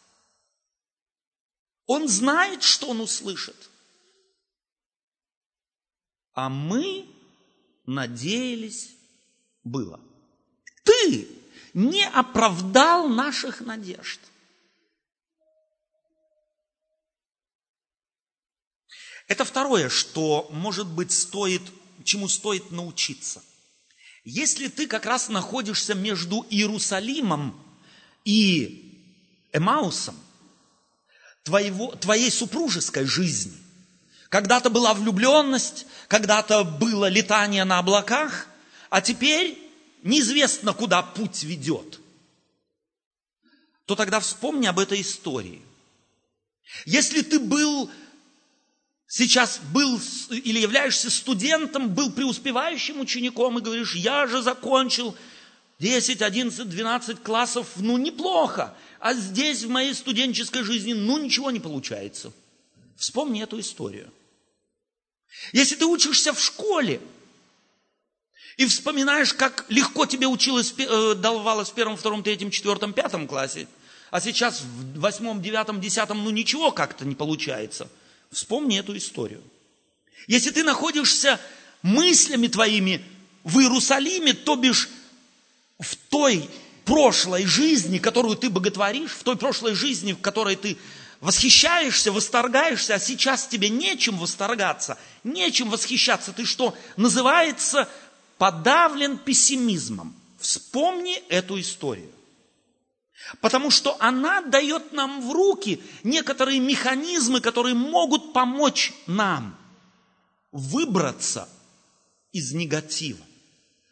Он 1.86 2.08
знает, 2.08 2.62
что 2.62 2.88
он 2.88 3.00
услышит. 3.00 3.70
А 6.34 6.48
мы 6.48 7.08
надеялись 7.86 8.94
было. 9.64 10.00
Ты 10.84 11.28
не 11.74 12.06
оправдал 12.06 13.08
наших 13.08 13.60
надежд. 13.60 14.20
Это 19.26 19.44
второе, 19.44 19.90
что, 19.90 20.48
может 20.50 20.86
быть, 20.86 21.12
стоит, 21.12 21.62
чему 22.04 22.28
стоит 22.28 22.70
научиться. 22.70 23.42
Если 24.30 24.68
ты 24.68 24.86
как 24.86 25.06
раз 25.06 25.30
находишься 25.30 25.94
между 25.94 26.46
Иерусалимом 26.50 27.58
и 28.26 28.94
Эмаусом, 29.54 30.14
твоего, 31.44 31.92
твоей 31.92 32.30
супружеской 32.30 33.06
жизни, 33.06 33.56
Когда-то 34.28 34.68
была 34.68 34.92
влюбленность, 34.92 35.86
когда-то 36.08 36.62
было 36.62 37.08
летание 37.08 37.64
на 37.64 37.78
облаках, 37.78 38.46
а 38.90 39.00
теперь 39.00 39.58
неизвестно, 40.02 40.74
куда 40.74 41.02
путь 41.02 41.44
ведет. 41.44 41.98
То 43.86 43.96
тогда 43.96 44.20
вспомни 44.20 44.66
об 44.66 44.78
этой 44.78 45.00
истории. 45.00 45.62
Если 46.84 47.22
ты 47.22 47.40
был 47.40 47.90
сейчас 49.08 49.60
был 49.72 49.98
или 50.30 50.60
являешься 50.60 51.10
студентом, 51.10 51.88
был 51.88 52.12
преуспевающим 52.12 53.00
учеником 53.00 53.58
и 53.58 53.62
говоришь, 53.62 53.94
я 53.96 54.26
же 54.26 54.42
закончил 54.42 55.16
10, 55.80 56.22
11, 56.22 56.68
12 56.68 57.22
классов, 57.22 57.66
ну 57.76 57.96
неплохо, 57.96 58.74
а 59.00 59.14
здесь 59.14 59.64
в 59.64 59.70
моей 59.70 59.94
студенческой 59.94 60.62
жизни, 60.62 60.92
ну 60.92 61.18
ничего 61.18 61.50
не 61.50 61.60
получается. 61.60 62.32
Вспомни 62.96 63.42
эту 63.42 63.58
историю. 63.58 64.12
Если 65.52 65.76
ты 65.76 65.86
учишься 65.86 66.32
в 66.32 66.42
школе 66.42 67.00
и 68.56 68.66
вспоминаешь, 68.66 69.32
как 69.32 69.66
легко 69.68 70.04
тебе 70.04 70.26
училось, 70.26 70.74
э, 70.76 71.14
давалось 71.14 71.70
в 71.70 71.74
первом, 71.74 71.96
втором, 71.96 72.24
третьем, 72.24 72.50
четвертом, 72.50 72.92
пятом 72.92 73.28
классе, 73.28 73.68
а 74.10 74.20
сейчас 74.20 74.62
в 74.62 74.98
восьмом, 74.98 75.40
девятом, 75.40 75.80
десятом, 75.80 76.24
ну 76.24 76.30
ничего 76.30 76.72
как-то 76.72 77.06
не 77.06 77.14
получается– 77.14 77.88
Вспомни 78.30 78.78
эту 78.78 78.96
историю. 78.96 79.42
Если 80.26 80.50
ты 80.50 80.62
находишься 80.62 81.40
мыслями 81.82 82.48
твоими 82.48 83.04
в 83.44 83.58
Иерусалиме, 83.60 84.34
то 84.34 84.56
бишь 84.56 84.88
в 85.78 85.96
той 86.10 86.48
прошлой 86.84 87.46
жизни, 87.46 87.98
которую 87.98 88.36
ты 88.36 88.50
боготворишь, 88.50 89.12
в 89.12 89.22
той 89.22 89.36
прошлой 89.36 89.74
жизни, 89.74 90.12
в 90.12 90.20
которой 90.20 90.56
ты 90.56 90.76
восхищаешься, 91.20 92.12
восторгаешься, 92.12 92.94
а 92.94 92.98
сейчас 92.98 93.46
тебе 93.46 93.68
нечем 93.68 94.18
восторгаться, 94.18 94.98
нечем 95.24 95.70
восхищаться. 95.70 96.32
Ты 96.32 96.44
что, 96.44 96.76
называется, 96.96 97.88
подавлен 98.38 99.18
пессимизмом. 99.18 100.14
Вспомни 100.38 101.16
эту 101.28 101.60
историю. 101.60 102.12
Потому 103.40 103.70
что 103.70 103.96
она 104.00 104.40
дает 104.42 104.92
нам 104.92 105.20
в 105.20 105.33
руки 105.33 105.83
некоторые 106.02 106.61
механизмы, 106.61 107.40
которые 107.40 107.74
могут 107.74 108.33
помочь 108.33 108.92
нам 109.07 109.59
выбраться 110.52 111.48
из 112.33 112.52
негатива, 112.52 113.24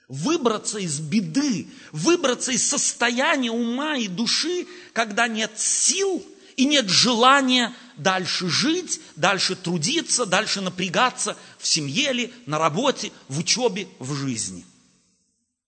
выбраться 0.09 0.79
из 0.79 1.01
беды, 1.01 1.69
выбраться 1.93 2.53
из 2.53 2.67
состояния 2.67 3.51
ума 3.51 3.97
и 3.97 4.09
души, 4.09 4.67
когда 4.93 5.29
нет 5.29 5.59
сил 5.59 6.25
и 6.57 6.65
нет 6.65 6.89
желания 6.89 7.75
дальше 7.97 8.49
жить, 8.49 9.01
дальше 9.17 9.57
трудиться, 9.57 10.25
дальше 10.25 10.61
напрягаться 10.61 11.37
в 11.59 11.67
семье 11.67 12.13
ли, 12.13 12.33
на 12.47 12.59
работе, 12.59 13.13
в 13.29 13.41
учебе, 13.41 13.89
в 13.99 14.15
жизни. 14.15 14.65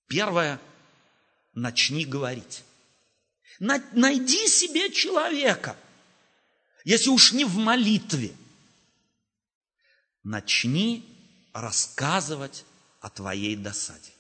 Первое– 0.07 0.61
начни 1.55 2.07
говорить. 2.07 2.63
Найди 3.59 4.47
себе 4.47 4.91
человека, 4.93 5.77
если 6.85 7.11
уж 7.11 7.33
не 7.33 7.45
в 7.45 7.57
молитве. 7.57 8.33
Начни 10.23 11.05
рассказывать 11.53 12.65
о 13.01 13.11
твоей 13.11 13.57
досаде. 13.57 14.13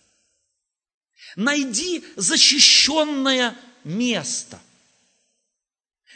Найди 1.37 2.05
защищенное 2.17 3.57
место. 3.85 4.61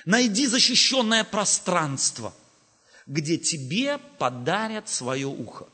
Найди 0.04 0.46
защищенное 0.46 1.22
пространство, 1.22 2.34
где 3.06 3.38
тебе 3.38 3.98
подарят 4.18 4.88
свое 4.88 5.26
ухо. 5.26 5.68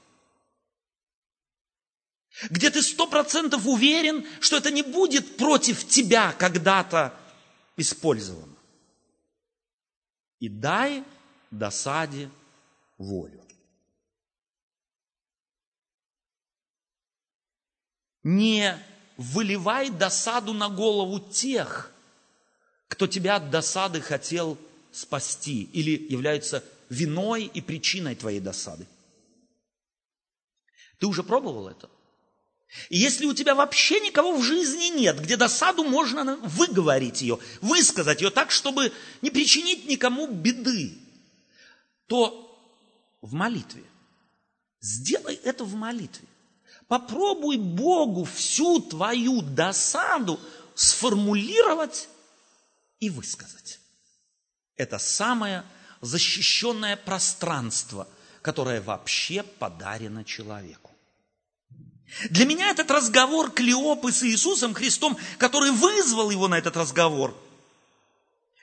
Где 2.50 2.70
ты 2.70 2.82
сто 2.82 3.06
процентов 3.06 3.66
уверен, 3.66 4.26
что 4.40 4.58
это 4.58 4.70
не 4.70 4.82
будет 4.82 5.36
против 5.38 5.88
тебя 5.88 6.32
когда-то 6.32 7.18
использовано. 7.78 8.56
И 10.40 10.48
дай 10.48 11.04
досаде 11.50 12.30
волю. 12.98 13.42
Не 18.22 18.76
выливай 19.16 19.90
досаду 19.90 20.52
на 20.52 20.68
голову 20.68 21.18
тех, 21.18 21.92
кто 22.88 23.06
тебя 23.06 23.36
от 23.36 23.50
досады 23.50 24.00
хотел 24.00 24.58
спасти 24.92 25.62
или 25.62 26.12
является 26.12 26.64
виной 26.90 27.44
и 27.44 27.60
причиной 27.60 28.14
твоей 28.16 28.40
досады. 28.40 28.86
Ты 30.98 31.06
уже 31.06 31.22
пробовал 31.22 31.68
это? 31.68 31.88
Если 32.90 33.24
у 33.24 33.34
тебя 33.34 33.54
вообще 33.54 34.00
никого 34.00 34.36
в 34.36 34.42
жизни 34.42 34.98
нет, 34.98 35.20
где 35.20 35.36
досаду 35.36 35.84
можно 35.84 36.36
выговорить 36.36 37.22
ее, 37.22 37.38
высказать 37.60 38.20
ее 38.20 38.30
так, 38.30 38.50
чтобы 38.50 38.92
не 39.22 39.30
причинить 39.30 39.86
никому 39.86 40.26
беды, 40.26 40.98
то 42.06 42.44
в 43.22 43.32
молитве. 43.32 43.84
Сделай 44.80 45.34
это 45.36 45.64
в 45.64 45.74
молитве. 45.74 46.28
Попробуй 46.86 47.56
Богу 47.56 48.24
всю 48.24 48.80
твою 48.80 49.42
досаду 49.42 50.38
сформулировать 50.74 52.08
и 53.00 53.10
высказать. 53.10 53.80
Это 54.76 54.98
самое 54.98 55.64
защищенное 56.00 56.96
пространство, 56.96 58.08
которое 58.42 58.80
вообще 58.80 59.42
подарено 59.42 60.24
человеку. 60.24 60.87
Для 62.30 62.46
меня 62.46 62.70
этот 62.70 62.90
разговор 62.90 63.50
Клеопы 63.50 64.12
с 64.12 64.22
Иисусом 64.22 64.74
Христом, 64.74 65.16
который 65.36 65.70
вызвал 65.70 66.30
его 66.30 66.48
на 66.48 66.56
этот 66.56 66.76
разговор, 66.76 67.36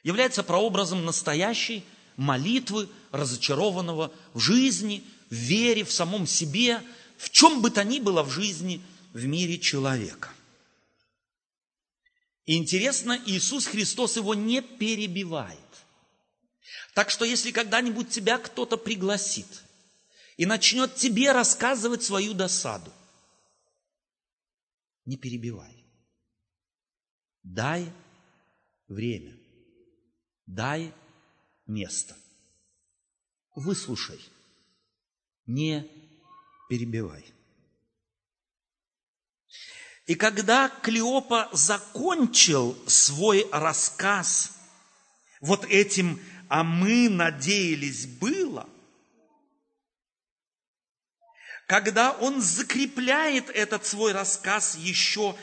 является 0.03 0.43
прообразом 0.43 1.05
настоящей 1.05 1.83
молитвы 2.17 2.89
разочарованного 3.11 4.11
в 4.33 4.39
жизни, 4.39 5.03
в 5.29 5.35
вере, 5.35 5.83
в 5.83 5.91
самом 5.91 6.25
себе, 6.25 6.81
в 7.17 7.29
чем 7.29 7.61
бы 7.61 7.69
то 7.69 7.83
ни 7.83 7.99
было 7.99 8.23
в 8.23 8.31
жизни, 8.31 8.81
в 9.13 9.25
мире 9.25 9.59
человека. 9.59 10.29
И 12.45 12.57
интересно, 12.57 13.19
Иисус 13.25 13.65
Христос 13.65 14.17
его 14.17 14.33
не 14.33 14.61
перебивает. 14.61 15.59
Так 16.93 17.09
что 17.09 17.25
если 17.25 17.51
когда-нибудь 17.51 18.09
тебя 18.09 18.37
кто-то 18.37 18.77
пригласит 18.77 19.47
и 20.37 20.45
начнет 20.45 20.95
тебе 20.95 21.31
рассказывать 21.31 22.03
свою 22.03 22.33
досаду, 22.33 22.91
не 25.05 25.17
перебивай. 25.17 25.85
Дай 27.43 27.91
время. 28.87 29.37
Дай 30.45 30.93
место. 31.65 32.15
Выслушай. 33.55 34.19
Не 35.45 35.89
перебивай. 36.69 37.25
И 40.07 40.15
когда 40.15 40.69
Клеопа 40.69 41.49
закончил 41.51 42.77
свой 42.87 43.47
рассказ 43.51 44.57
вот 45.41 45.65
этим 45.65 46.19
«а 46.47 46.63
мы 46.63 47.09
надеялись 47.09 48.05
было», 48.05 48.69
когда 51.67 52.11
он 52.11 52.41
закрепляет 52.41 53.49
этот 53.49 53.85
свой 53.85 54.11
рассказ 54.11 54.75
еще 54.75 55.35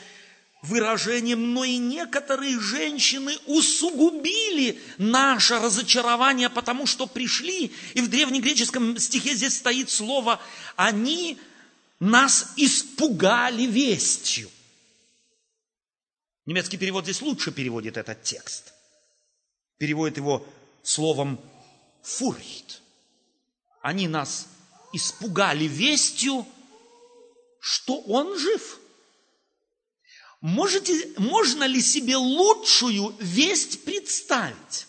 выражением, 0.61 1.53
но 1.53 1.65
и 1.65 1.75
некоторые 1.77 2.57
женщины 2.59 3.37
усугубили 3.45 4.81
наше 4.97 5.59
разочарование, 5.59 6.49
потому 6.49 6.85
что 6.85 7.05
пришли, 7.05 7.73
и 7.93 8.01
в 8.01 8.09
древнегреческом 8.09 8.97
стихе 8.97 9.35
здесь 9.35 9.57
стоит 9.57 9.89
слово 9.89 10.39
«они 10.77 11.37
нас 11.99 12.53
испугали 12.55 13.63
вестью». 13.63 14.49
Немецкий 16.45 16.77
перевод 16.77 17.03
здесь 17.03 17.21
лучше 17.21 17.51
переводит 17.51 17.97
этот 17.97 18.23
текст. 18.23 18.73
Переводит 19.77 20.17
его 20.17 20.45
словом 20.81 21.39
«фурхт». 22.01 22.81
Они 23.81 24.07
нас 24.07 24.47
испугали 24.93 25.65
вестью, 25.65 26.45
что 27.59 27.97
он 28.01 28.37
жив. 28.37 28.79
Можете, 30.41 31.13
можно 31.17 31.63
ли 31.63 31.81
себе 31.81 32.15
лучшую 32.17 33.15
весть 33.19 33.85
представить? 33.85 34.87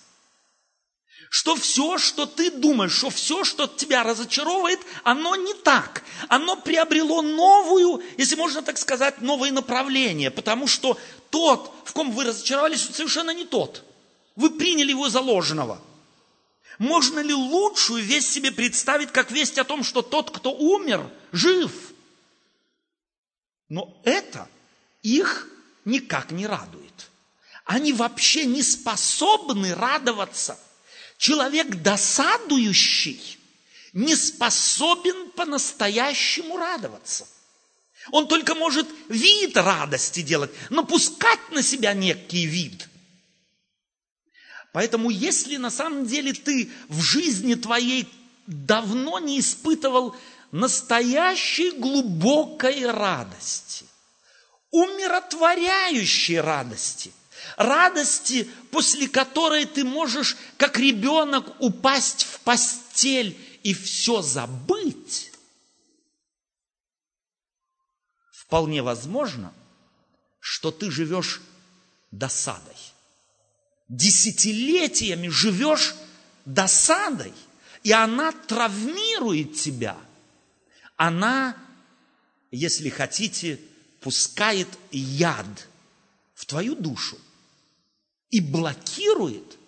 Что 1.31 1.57
все, 1.57 1.99
что 1.99 2.27
ты 2.27 2.51
думаешь, 2.51 2.93
что 2.93 3.11
все, 3.11 3.43
что 3.45 3.67
тебя 3.67 4.05
разочаровывает, 4.05 4.79
оно 5.03 5.35
не 5.35 5.55
так. 5.55 6.05
Оно 6.29 6.55
приобрело 6.55 7.23
новую, 7.23 8.03
если 8.19 8.37
можно 8.37 8.63
так 8.63 8.79
сказать, 8.79 9.21
новое 9.21 9.51
направление. 9.51 10.31
Потому 10.31 10.69
что 10.69 10.99
тот, 11.31 11.73
в 11.85 11.93
ком 11.93 12.13
вы 12.13 12.25
разочаровались, 12.25 12.83
совершенно 12.83 13.33
не 13.33 13.45
тот. 13.45 13.83
Вы 14.37 14.51
приняли 14.51 14.91
его 14.91 15.09
заложенного. 15.09 15.81
Можно 16.79 17.21
ли 17.21 17.33
лучшую 17.33 18.03
весть 18.03 18.33
себе 18.33 18.51
представить, 18.51 19.13
как 19.13 19.31
весть 19.31 19.59
о 19.59 19.65
том, 19.65 19.85
что 19.85 20.03
тот, 20.03 20.31
кто 20.31 20.53
умер, 20.53 21.09
жив? 21.33 21.73
Но 23.69 24.01
это 24.05 24.49
их 25.03 25.49
никак 25.85 26.31
не 26.31 26.47
радует. 26.47 27.11
Они 27.65 27.93
вообще 27.93 28.45
не 28.45 28.63
способны 28.63 29.75
радоваться. 29.75 30.59
Человек 31.17 31.83
досадующий 31.83 33.39
не 33.93 34.17
способен 34.17 35.31
по-настоящему 35.31 36.57
радоваться. 36.57 37.27
Он 38.11 38.29
только 38.29 38.55
может 38.55 38.87
вид 39.09 39.57
радости 39.57 40.21
делать, 40.21 40.51
напускать 40.69 41.51
на 41.53 41.63
себя 41.63 41.95
некий 41.95 42.45
вид. 42.45 42.89
Поэтому 44.75 45.09
если 45.09 45.57
на 45.57 45.71
самом 45.71 46.05
деле 46.05 46.33
ты 46.33 46.69
в 46.89 47.01
жизни 47.01 47.55
твоей 47.55 48.09
давно 48.49 49.21
не 49.21 49.39
испытывал 49.39 50.17
настоящей 50.51 51.71
глубокой 51.79 52.85
радости, 52.91 53.87
умиротворяющей 54.73 56.41
радости, 56.41 57.13
радости, 57.57 58.51
после 58.73 59.07
которой 59.07 59.65
ты 59.65 59.85
можешь, 59.85 60.37
как 60.57 60.77
ребенок, 60.77 61.55
упасть 61.61 62.25
в 62.25 62.41
постель 62.41 63.39
и 63.63 63.73
все 63.75 64.23
забыть, 64.23 65.31
вполне 68.33 68.83
возможно, 68.83 69.55
что 70.41 70.73
ты 70.73 70.91
живешь 70.91 71.43
досадой. 72.11 72.94
Десятилетиями 73.97 75.29
живешь 75.29 75.95
досадой, 76.45 77.33
и 77.85 77.93
она 77.93 78.33
травмирует 78.33 79.55
тебя. 79.55 79.97
Она, 80.97 81.57
если 82.51 82.89
хотите, 82.89 83.61
пускает 84.01 84.67
яд 84.91 85.69
в 86.35 86.45
твою 86.45 86.75
душу 86.75 87.17
и 88.31 88.41
блокирует 88.41 89.59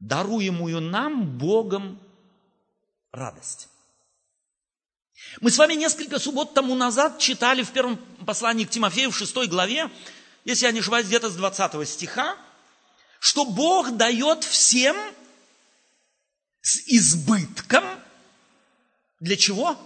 даруемую 0.00 0.80
нам 0.80 1.36
Богом 1.36 2.00
радость. 3.12 3.68
Мы 5.42 5.50
с 5.50 5.58
вами 5.58 5.74
несколько 5.74 6.18
суббот 6.18 6.54
тому 6.54 6.74
назад 6.74 7.18
читали 7.18 7.62
в 7.62 7.70
первом 7.70 7.98
послании 8.24 8.64
к 8.64 8.70
Тимофею 8.70 9.10
в 9.10 9.16
шестой 9.16 9.46
главе, 9.46 9.90
если 10.46 10.64
я 10.64 10.72
не 10.72 10.80
ошибаюсь, 10.80 11.06
где-то 11.06 11.28
с 11.28 11.34
20 11.34 11.86
стиха, 11.86 12.38
что 13.20 13.44
Бог 13.44 13.96
дает 13.96 14.44
всем 14.44 14.96
с 16.60 16.76
избытком 16.86 17.84
для 19.20 19.36
чего? 19.36 19.76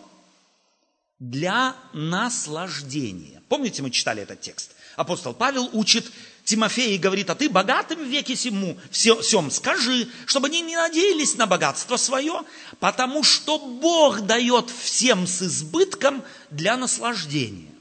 Для 1.19 1.77
наслаждения. 1.93 3.43
Помните, 3.49 3.83
мы 3.83 3.91
читали 3.91 4.23
этот 4.23 4.41
текст? 4.41 4.73
Апостол 4.97 5.33
Павел 5.33 5.71
учит 5.73 6.11
Тимофея 6.45 6.95
и 6.95 6.99
говорит, 6.99 7.31
а 7.31 7.35
ты 7.35 7.49
богатым 7.49 8.01
в 8.01 8.09
веке 8.09 8.35
сему, 8.35 8.79
всем 8.91 9.51
скажи, 9.51 10.09
чтобы 10.27 10.49
они 10.49 10.61
не 10.61 10.77
надеялись 10.77 11.37
на 11.37 11.47
богатство 11.47 11.97
свое, 11.97 12.43
потому 12.81 13.23
что 13.23 13.59
Бог 13.59 14.23
дает 14.23 14.69
всем 14.69 15.27
с 15.27 15.43
избытком 15.43 16.23
для 16.51 16.77
наслаждения. 16.77 17.73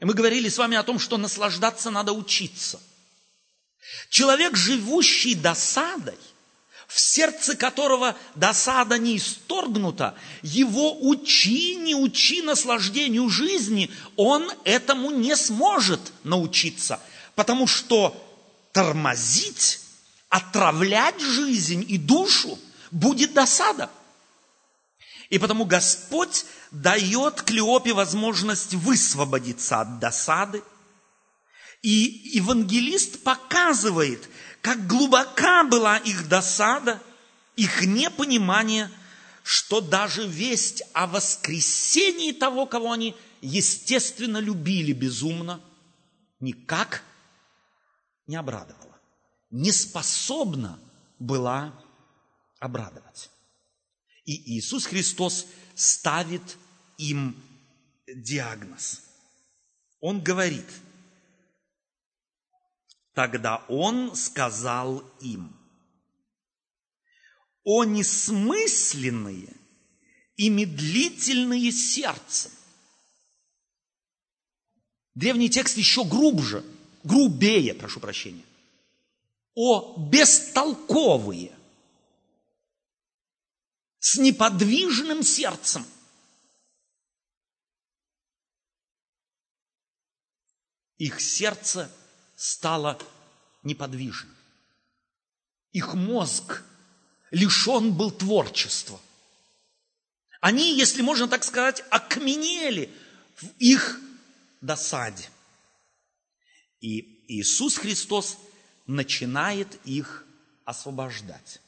И 0.00 0.04
мы 0.04 0.14
говорили 0.14 0.48
с 0.48 0.58
вами 0.58 0.76
о 0.76 0.82
том, 0.82 0.98
что 0.98 1.18
наслаждаться 1.18 1.90
надо 1.90 2.12
учиться. 2.12 2.80
Человек, 4.08 4.56
живущий 4.56 5.34
досадой, 5.34 6.18
в 6.86 7.00
сердце 7.00 7.56
которого 7.56 8.16
досада 8.34 8.98
не 8.98 9.16
исторгнута, 9.16 10.14
его 10.42 10.96
учи, 11.08 11.76
не 11.76 11.94
учи 11.94 12.42
наслаждению 12.42 13.28
жизни, 13.28 13.90
он 14.16 14.50
этому 14.64 15.10
не 15.10 15.34
сможет 15.36 16.12
научиться, 16.22 17.00
потому 17.34 17.66
что 17.66 18.14
тормозить, 18.72 19.80
отравлять 20.28 21.20
жизнь 21.20 21.84
и 21.88 21.96
душу 21.96 22.58
будет 22.90 23.32
досада. 23.32 23.90
И 25.30 25.38
потому 25.38 25.64
Господь 25.64 26.44
дает 26.70 27.40
Клеопе 27.40 27.94
возможность 27.94 28.74
высвободиться 28.74 29.80
от 29.80 29.98
досады. 29.98 30.62
И 31.82 32.30
евангелист 32.34 33.24
показывает, 33.24 34.28
как 34.60 34.86
глубока 34.86 35.64
была 35.64 35.98
их 35.98 36.28
досада, 36.28 37.02
их 37.56 37.84
непонимание, 37.84 38.88
что 39.42 39.80
даже 39.80 40.26
весть 40.26 40.84
о 40.92 41.08
воскресении 41.08 42.30
того, 42.30 42.66
кого 42.66 42.92
они, 42.92 43.16
естественно, 43.40 44.38
любили 44.38 44.92
безумно, 44.92 45.60
никак 46.38 47.02
не 48.28 48.36
обрадовала, 48.36 48.96
не 49.50 49.72
способна 49.72 50.78
была 51.18 51.74
обрадовать. 52.60 53.28
И 54.24 54.56
Иисус 54.56 54.86
Христос 54.86 55.46
ставит 55.74 56.56
им 56.96 57.36
диагноз. 58.06 59.02
Он 59.98 60.22
говорит– 60.22 60.66
Тогда 63.14 63.62
он 63.68 64.16
сказал 64.16 65.04
им, 65.20 65.54
«О 67.64 67.84
несмысленные 67.84 69.54
и 70.36 70.48
медлительные 70.48 71.70
сердцем!» 71.72 72.50
Древний 75.14 75.50
текст 75.50 75.76
еще 75.76 76.04
грубже, 76.04 76.64
грубее, 77.04 77.74
прошу 77.74 78.00
прощения. 78.00 78.44
«О 79.54 80.08
бестолковые!» 80.08 81.56
С 83.98 84.16
неподвижным 84.16 85.22
сердцем. 85.22 85.86
Их 90.96 91.20
сердце– 91.20 91.94
стало 92.42 92.98
неподвижным. 93.62 94.34
Их 95.70 95.94
мозг 95.94 96.64
лишен 97.30 97.92
был 97.92 98.10
творчества. 98.10 99.00
Они, 100.40 100.76
если 100.76 101.02
можно 101.02 101.28
так 101.28 101.44
сказать, 101.44 101.84
окаменели 101.88 102.90
в 103.36 103.46
их 103.60 104.00
досаде. 104.60 105.30
И 106.80 107.22
Иисус 107.28 107.76
Христос 107.76 108.38
начинает 108.88 109.78
их 109.86 110.26
освобождать. 110.64 111.60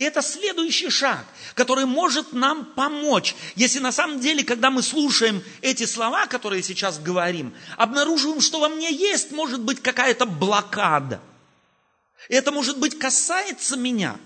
И 0.00 0.04
это 0.04 0.22
следующий 0.22 0.88
шаг, 0.88 1.26
который 1.54 1.84
может 1.84 2.32
нам 2.32 2.64
помочь. 2.64 3.36
Если 3.54 3.80
на 3.80 3.92
самом 3.92 4.18
деле, 4.18 4.42
когда 4.42 4.70
мы 4.70 4.82
слушаем 4.82 5.44
эти 5.60 5.84
слова, 5.84 6.26
которые 6.26 6.62
сейчас 6.62 6.98
говорим, 6.98 7.52
обнаруживаем, 7.76 8.40
что 8.40 8.60
во 8.60 8.70
мне 8.70 8.90
есть, 8.90 9.30
может 9.30 9.60
быть, 9.60 9.82
какая-то 9.82 10.24
блокада. 10.24 11.20
И 12.30 12.34
это, 12.34 12.50
может 12.50 12.78
быть, 12.78 12.98
касается 12.98 13.76
меня. 13.76 14.16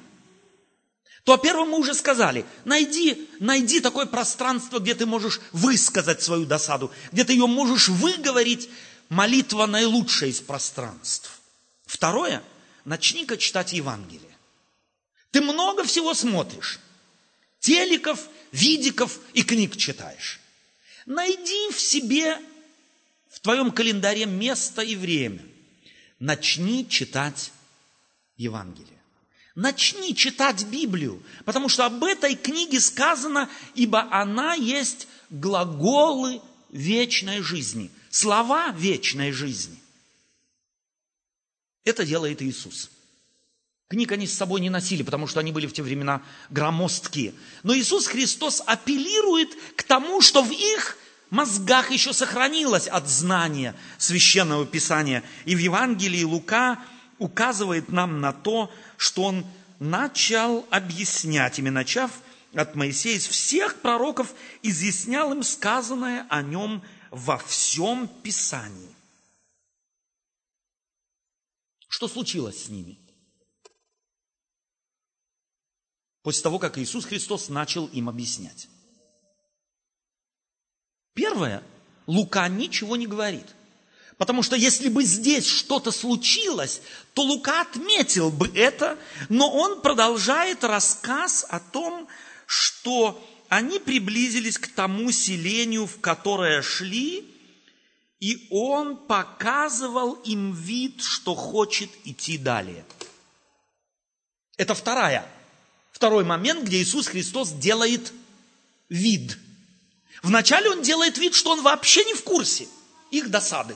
То 1.25 1.33
о 1.33 1.39
первом 1.39 1.70
мы 1.70 1.79
уже 1.79 1.95
сказали. 1.95 2.45
Найди, 2.64 3.29
найди 3.41 3.81
такое 3.81 4.07
пространство, 4.07 4.79
где 4.79 4.95
ты 4.95 5.07
можешь 5.07 5.41
высказать 5.51 6.22
свою 6.22 6.47
досаду, 6.47 6.93
где 7.11 7.25
ты 7.25 7.33
ее 7.33 7.49
можешь 7.49 7.89
выговорить. 7.89 8.70
Молитва 9.09 9.66
наилучшая 9.66 10.31
из 10.31 10.41
пространств. 10.41 11.33
Второе, 11.85 12.45
начни-ка 12.85 13.37
читать 13.37 13.72
Евангелие. 13.72 14.34
Ты 15.35 15.41
много 15.41 15.82
всего 15.82 16.14
смотришь. 16.14 16.78
Телеков, 17.59 18.28
видиков 18.53 19.18
и 19.32 19.43
книг 19.43 19.76
читаешь. 19.76 20.39
Найди 21.07 21.72
в 21.72 21.80
себе, 21.80 22.39
в 23.30 23.41
твоем 23.41 23.72
календаре 23.72 24.26
место 24.26 24.82
и 24.82 24.95
время. 24.95 25.45
Начни 26.20 26.89
читать 26.89 27.51
Евангелие. 28.37 29.03
Начни 29.57 30.14
читать 30.14 30.66
Библию, 30.66 31.20
потому 31.45 31.68
что 31.68 31.85
об 31.85 32.05
этой 32.05 32.37
книге 32.37 32.78
сказано, 32.78 33.51
ибо 33.74 34.09
она 34.12 34.55
есть 34.55 35.09
глаголы 35.30 36.41
вечной 36.70 37.41
жизни, 37.41 37.91
слова 38.09 38.70
вечной 38.70 39.32
жизни. 39.32 39.80
Это 41.82 42.07
делает 42.07 42.41
Иисус. 42.41 42.89
Книг 43.95 44.11
они 44.11 44.27
с 44.27 44.37
собой 44.37 44.61
не 44.61 44.71
носили, 44.71 45.05
потому 45.05 45.29
что 45.29 45.39
они 45.39 45.53
были 45.53 45.69
в 45.69 45.73
те 45.73 45.81
времена 45.81 46.21
громоздкие. 46.51 47.33
Но 47.63 47.77
Иисус 47.77 48.09
Христос 48.09 48.61
апеллирует 48.67 49.51
к 49.77 49.85
тому, 49.85 50.21
что 50.21 50.43
в 50.43 50.51
их 50.51 50.99
мозгах 51.31 51.93
еще 51.93 52.13
сохранилось 52.13 52.89
от 52.89 53.09
знания 53.09 53.77
священного 53.97 54.67
писания. 54.67 55.23
И 55.45 55.55
в 55.55 55.59
Евангелии 55.59 56.25
Лука 56.25 56.83
указывает 57.19 57.89
нам 57.91 58.21
на 58.21 58.33
то, 58.33 58.69
что 58.97 59.23
он 59.23 59.47
начал 59.79 60.67
объяснять, 60.71 61.61
ими 61.61 61.71
начав 61.71 62.11
от 62.53 62.75
Моисея 62.75 63.17
из 63.17 63.29
всех 63.29 63.77
пророков, 63.81 64.35
изъяснял 64.63 65.33
им 65.33 65.45
сказанное 65.45 66.27
о 66.31 66.43
нем 66.43 66.83
во 67.13 67.39
всем 67.39 68.09
Писании. 68.25 68.93
Что 71.89 72.09
случилось 72.09 72.65
с 72.65 72.69
ними? 72.69 72.99
После 76.25 76.43
того, 76.43 76.59
как 76.59 76.79
Иисус 76.79 77.05
Христос 77.05 77.51
начал 77.51 77.87
им 77.89 78.09
объяснять. 78.09 78.66
Первое, 81.12 81.62
Лука 82.07 82.49
ничего 82.49 82.97
не 82.97 83.07
говорит. 83.07 83.45
Потому 84.16 84.43
что 84.43 84.57
если 84.57 84.89
бы 84.89 85.05
здесь 85.05 85.47
что-то 85.47 85.91
случилось, 85.91 86.81
то 87.12 87.25
Лука 87.25 87.61
отметил 87.61 88.31
бы 88.31 88.49
это, 88.55 88.99
но 89.29 89.53
он 89.53 89.83
продолжает 89.83 90.64
рассказ 90.64 91.45
о 91.51 91.61
том, 91.61 92.09
что 92.47 93.22
они 93.51 93.79
приблизились 93.79 94.57
к 94.57 94.68
тому 94.68 95.12
селению, 95.12 95.87
в 95.87 96.01
которое 96.01 96.62
шли, 96.62 97.31
и 98.20 98.47
он 98.51 98.97
показывал 98.97 100.14
им 100.25 100.55
вид, 100.55 101.03
что 101.03 101.35
хочет 101.35 101.91
идти 102.05 102.39
далее. 102.39 102.87
Это 104.57 104.75
вторая, 104.75 105.31
второй 105.95 106.25
момент, 106.25 106.65
где 106.65 106.83
Иисус 106.83 107.07
Христос 107.07 107.53
делает 107.53 108.13
вид. 108.91 109.39
Вначале 110.23 110.69
он 110.69 110.83
делает 110.83 111.17
вид, 111.17 111.35
что 111.35 111.53
он 111.53 111.63
вообще 111.63 112.05
не 112.05 112.13
в 112.13 112.23
курсе 112.23 112.69
их 113.11 113.31
досады. 113.31 113.75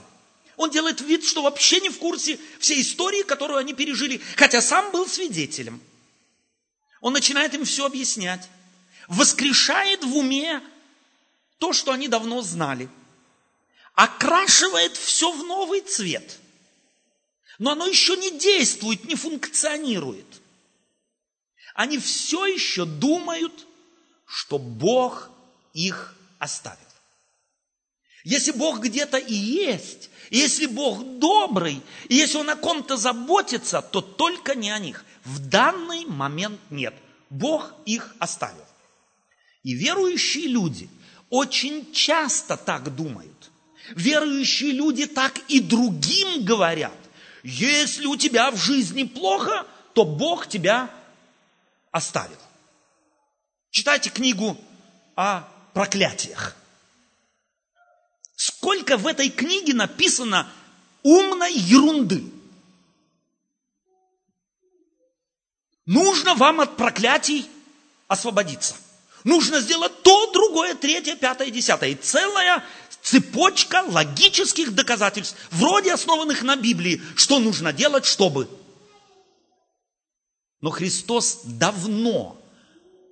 Он 0.59 0.71
делает 0.71 1.01
вид, 1.01 1.25
что 1.25 1.41
вообще 1.41 1.81
не 1.81 1.89
в 1.89 1.97
курсе 1.99 2.39
всей 2.59 2.83
истории, 2.83 3.23
которую 3.23 3.59
они 3.59 3.73
пережили, 3.73 4.21
хотя 4.37 4.61
сам 4.61 4.91
был 4.91 5.07
свидетелем. 5.07 5.81
Он 7.01 7.15
начинает 7.15 7.55
им 7.55 7.65
все 7.65 7.87
объяснять 7.87 8.47
воскрешает 9.09 10.05
в 10.05 10.17
уме 10.17 10.63
то, 11.59 11.73
что 11.73 11.93
они 11.93 12.07
давно 12.07 12.43
знали, 12.43 12.89
окрашивает 13.95 14.97
все 14.97 15.33
в 15.33 15.45
новый 15.45 15.81
цвет, 15.81 16.39
но 17.59 17.73
оно 17.73 17.87
еще 17.87 18.17
не 18.17 18.39
действует, 18.39 19.05
не 19.05 19.17
функционирует. 19.17 20.27
Они 21.79 21.97
все 21.99 22.45
еще 22.45 22.85
думают, 22.85 23.65
что 24.27 24.59
Бог 24.59 25.31
их 25.75 26.13
оставил. 26.41 26.77
Если 28.25 28.51
Бог 28.51 28.81
где-то 28.81 29.17
и 29.17 29.33
есть, 29.33 30.11
и 30.31 30.39
если 30.39 30.67
Бог 30.67 31.21
добрый, 31.21 31.81
и 32.09 32.17
если 32.17 32.39
Он 32.39 32.51
о 32.51 32.57
ком-то 32.57 32.97
заботится, 32.97 33.81
то 33.81 34.01
только 34.01 34.57
не 34.57 34.73
о 34.73 34.81
них. 34.81 35.05
В 35.25 35.39
данный 35.39 36.05
момент 36.05 36.59
нет. 36.71 36.95
Бог 37.31 37.73
их 37.87 38.13
оставил. 38.19 38.67
И 39.63 39.73
верующие 39.73 40.49
люди 40.49 40.91
очень 41.31 41.93
часто 41.93 42.57
так 42.57 42.93
думают. 42.97 43.53
Верующие 43.91 44.73
люди 44.73 45.07
так 45.07 45.39
и 45.47 45.61
другим 45.61 46.45
говорят. 46.45 46.99
Если 47.45 48.07
у 48.07 48.17
тебя 48.17 48.51
в 48.51 48.57
жизни 48.57 49.05
плохо, 49.05 49.65
то 49.95 50.05
Бог 50.05 50.49
тебя 50.49 50.91
оставил. 51.91 52.39
Читайте 53.71 54.11
книгу 54.11 54.57
о 55.17 55.43
проклятиях. 55.75 56.57
Сколько 58.37 58.97
в 58.97 59.07
этой 59.07 59.31
книге 59.31 59.75
написано 59.75 60.51
умной 61.03 61.53
ерунды. 61.53 62.25
Нужно 65.87 66.35
вам 66.35 66.61
от 66.61 66.77
проклятий 66.77 67.49
освободиться– 68.09 68.77
Нужно 69.25 69.61
сделать 69.61 70.03
то, 70.03 70.31
другое, 70.33 70.75
третье, 70.75 71.17
пятое, 71.17 71.51
десятое. 71.51 71.91
И 71.91 71.95
целая 71.95 72.65
цепочка 73.03 73.85
логических 73.87 74.75
доказательств, 74.75 75.37
вроде 75.51 75.93
основанных 75.93 76.43
на 76.43 76.57
Библии, 76.57 77.03
что 77.17 77.39
нужно 77.39 77.73
делать, 77.73 78.07
чтобы. 78.07 78.49
Но 80.61 80.71
Христос 80.71 81.41
давно 81.45 82.41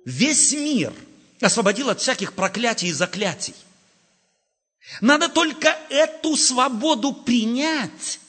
весь 0.05 0.51
мир 0.53 0.93
освободил 1.39 1.89
от 1.89 2.01
всяких 2.01 2.33
проклятий 2.33 2.89
и 2.89 2.93
заклятий. 2.93 3.55
Надо 5.01 5.29
только 5.29 5.77
эту 5.89 6.35
свободу 6.35 7.13
принять 7.13 8.19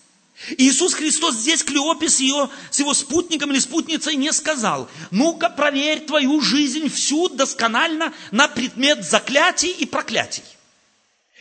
Иисус 0.56 0.94
Христос 0.94 1.34
здесь 1.34 1.64
Клеопе 1.64 2.08
с, 2.08 2.20
ее, 2.20 2.48
с 2.70 2.78
его 2.78 2.94
спутником 2.94 3.50
или 3.50 3.58
спутницей 3.58 4.14
не 4.14 4.32
сказал, 4.32 4.88
ну-ка 5.10 5.50
проверь 5.50 6.06
твою 6.06 6.40
жизнь 6.40 6.88
всю 6.88 7.28
досконально 7.28 8.14
на 8.30 8.46
предмет 8.46 9.04
заклятий 9.04 9.70
и 9.70 9.84
проклятий. 9.84 10.44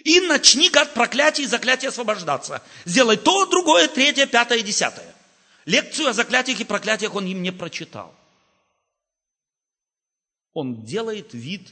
И 0.03 0.19
начни 0.21 0.69
от 0.69 0.93
проклятий 0.93 1.43
и 1.43 1.47
заклятий 1.47 1.89
освобождаться. 1.89 2.63
Сделай 2.86 3.17
то, 3.17 3.45
другое, 3.45 3.88
третье, 3.88 4.25
пятое, 4.25 4.61
десятое. 4.61 5.07
Лекцию 5.68 6.07
о 6.07 6.13
заклятиях 6.13 6.61
и 6.61 6.63
проклятиях 6.63 7.13
он 7.13 7.26
им 7.26 7.43
не 7.43 7.51
прочитал. 7.51 8.15
Он 10.53 10.86
делает 10.86 11.34
вид, 11.34 11.68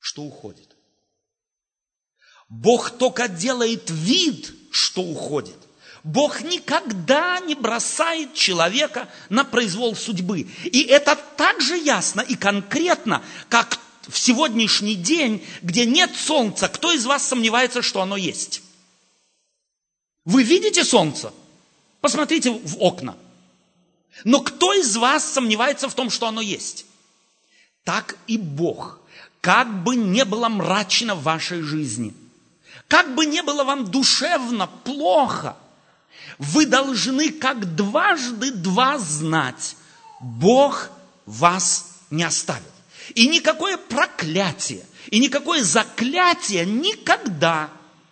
что 0.00 0.22
уходит. 0.22 0.76
Бог 2.48 2.90
только 2.98 3.28
делает 3.28 3.88
вид, 3.90 4.52
что 4.72 5.00
уходит. 5.00 5.58
Бог 6.02 6.40
никогда 6.40 7.38
не 7.38 7.54
бросает 7.54 8.34
человека 8.34 9.08
на 9.28 9.44
произвол 9.44 9.94
судьбы. 9.94 10.48
И 10.64 10.82
это 10.82 11.14
так 11.36 11.60
же 11.60 11.78
ясно 11.78 12.20
и 12.20 12.34
конкретно, 12.34 13.22
как 13.48 13.78
в 14.08 14.18
сегодняшний 14.18 14.96
день, 14.96 15.46
где 15.62 15.86
нет 15.86 16.16
солнца, 16.16 16.66
кто 16.66 16.90
из 16.90 17.06
вас 17.06 17.28
сомневается, 17.28 17.80
что 17.80 18.02
оно 18.02 18.16
есть? 18.16 18.62
Вы 20.24 20.42
видите 20.42 20.82
солнце? 20.82 21.32
Посмотрите 22.00 22.50
в 22.50 22.76
окна. 22.78 23.16
Но 24.24 24.40
кто 24.40 24.72
из 24.74 24.96
вас 24.96 25.24
сомневается 25.24 25.88
в 25.88 25.94
том, 25.94 26.10
что 26.10 26.26
оно 26.26 26.40
есть? 26.40 26.86
Так 27.84 28.16
и 28.26 28.36
Бог. 28.36 28.98
Как 29.40 29.82
бы 29.82 29.96
не 29.96 30.24
было 30.24 30.48
мрачно 30.48 31.14
в 31.14 31.22
вашей 31.22 31.62
жизни, 31.62 32.14
как 32.88 33.14
бы 33.14 33.24
не 33.24 33.42
было 33.42 33.64
вам 33.64 33.90
душевно 33.90 34.66
плохо– 34.84 35.56
вы 36.40 36.66
должны 36.66 37.30
как 37.30 37.76
дважды 37.76 38.50
два 38.50 38.98
знать, 38.98 39.76
Бог 40.20 40.90
вас 41.26 41.98
не 42.10 42.22
оставил. 42.22 42.62
И 43.14 43.28
никакое 43.28 43.76
проклятие, 43.76 44.84
и 45.10 45.18
никакое 45.18 45.62
заклятие 45.62 46.64
никогда 46.64 47.70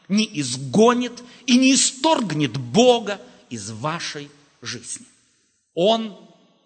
не 0.08 0.28
изгонит 0.40 1.22
и 1.46 1.56
не 1.56 1.74
исторгнет 1.74 2.56
Бога 2.58 3.20
из 3.50 3.70
вашей 3.70 4.30
жизни. 4.62 5.06
Он 5.74 6.16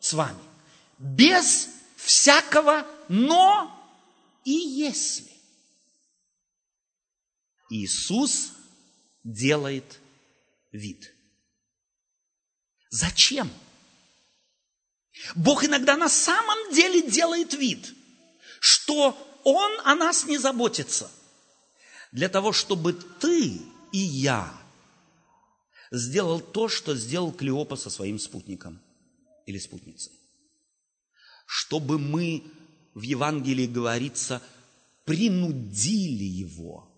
с 0.01 0.13
вами. 0.13 0.43
Без 0.99 1.69
всякого 1.97 2.87
но 3.09 3.71
и 4.45 4.53
если. 4.53 5.31
Иисус 7.71 8.53
делает 9.25 10.01
вид– 10.73 11.13
Зачем? 12.93 13.51
Бог 15.35 15.65
иногда 15.65 15.97
на 15.97 16.11
самом 16.11 16.75
деле 16.75 17.01
делает 17.11 17.55
вид, 17.55 17.95
что 18.61 19.17
Он 19.45 19.81
о 19.85 19.95
нас 19.95 20.25
не 20.27 20.37
заботится. 20.37 21.11
Для 22.13 22.29
того, 22.29 22.53
чтобы 22.53 22.93
ты 22.93 23.63
и 23.93 23.99
я 23.99 24.53
сделал 25.93 26.41
то, 26.41 26.69
что 26.69 26.97
сделал 26.97 27.33
Клеопа 27.33 27.77
со 27.77 27.91
своим 27.91 28.19
спутником 28.19 28.81
или 29.47 29.59
спутницей. 29.59 30.13
Чтобы 31.47 31.99
мы, 31.99 32.43
в 32.95 33.03
Евангелии 33.03 33.67
говорится, 33.67 34.43
принудили 35.05 36.25
его 36.25 36.89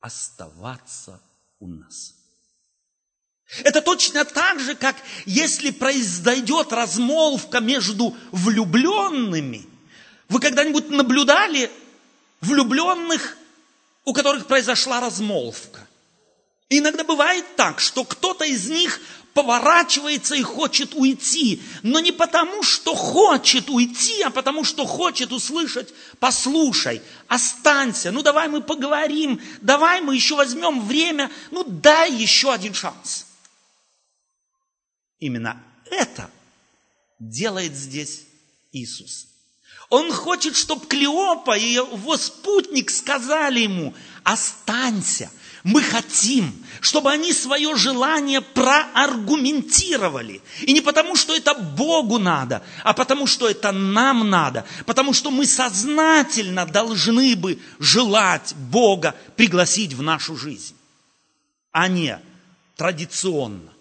оставаться 0.00 1.20
у 1.60 1.68
нас. 1.68 2.14
Это 3.62 3.82
точно 3.82 4.24
так 4.24 4.58
же, 4.58 4.74
как 4.74 4.96
если 5.26 5.70
произойдет 5.70 6.72
размолвка 6.72 7.60
между 7.60 8.16
влюбленными. 8.32 9.66
Вы 10.28 10.40
когда-нибудь 10.40 10.88
наблюдали 10.88 11.70
влюбленных, 12.40 13.36
у 14.06 14.14
которых 14.14 14.46
произошла 14.46 15.00
размолвка? 15.00 15.83
Иногда 16.68 17.04
бывает 17.04 17.44
так, 17.56 17.78
что 17.80 18.04
кто-то 18.04 18.44
из 18.44 18.68
них 18.68 19.00
поворачивается 19.34 20.36
и 20.36 20.42
хочет 20.42 20.94
уйти, 20.94 21.60
но 21.82 21.98
не 22.00 22.12
потому, 22.12 22.62
что 22.62 22.94
хочет 22.94 23.68
уйти, 23.68 24.22
а 24.22 24.30
потому, 24.30 24.64
что 24.64 24.86
хочет 24.86 25.32
услышать, 25.32 25.92
послушай, 26.20 27.02
останься, 27.26 28.12
ну 28.12 28.22
давай 28.22 28.48
мы 28.48 28.62
поговорим, 28.62 29.40
давай 29.60 30.00
мы 30.00 30.14
еще 30.14 30.36
возьмем 30.36 30.86
время, 30.86 31.30
ну 31.50 31.64
дай 31.64 32.12
еще 32.12 32.52
один 32.52 32.74
шанс. 32.74 33.26
Именно 35.18 35.62
это 35.90 36.30
делает 37.18 37.74
здесь 37.74 38.22
Иисус. 38.72 39.26
Он 39.90 40.12
хочет, 40.12 40.56
чтобы 40.56 40.86
Клеопа 40.86 41.56
и 41.58 41.72
его 41.74 42.16
спутник 42.16 42.90
сказали 42.90 43.60
ему, 43.60 43.94
останься, 44.22 45.30
мы 45.64 45.82
хотим, 45.82 46.52
чтобы 46.82 47.10
они 47.10 47.32
свое 47.32 47.74
желание 47.74 48.42
проаргументировали. 48.42 50.42
И 50.60 50.74
не 50.74 50.82
потому, 50.82 51.16
что 51.16 51.34
это 51.34 51.54
Богу 51.54 52.18
надо, 52.18 52.62
а 52.82 52.92
потому, 52.92 53.26
что 53.26 53.48
это 53.48 53.72
нам 53.72 54.28
надо. 54.28 54.66
Потому 54.84 55.14
что 55.14 55.30
мы 55.30 55.46
сознательно 55.46 56.66
должны 56.66 57.34
бы 57.34 57.58
желать 57.78 58.54
Бога 58.54 59.14
пригласить 59.36 59.94
в 59.94 60.02
нашу 60.02 60.36
жизнь, 60.36 60.76
а 61.72 61.88
не 61.88 62.20
традиционно. 62.76 63.72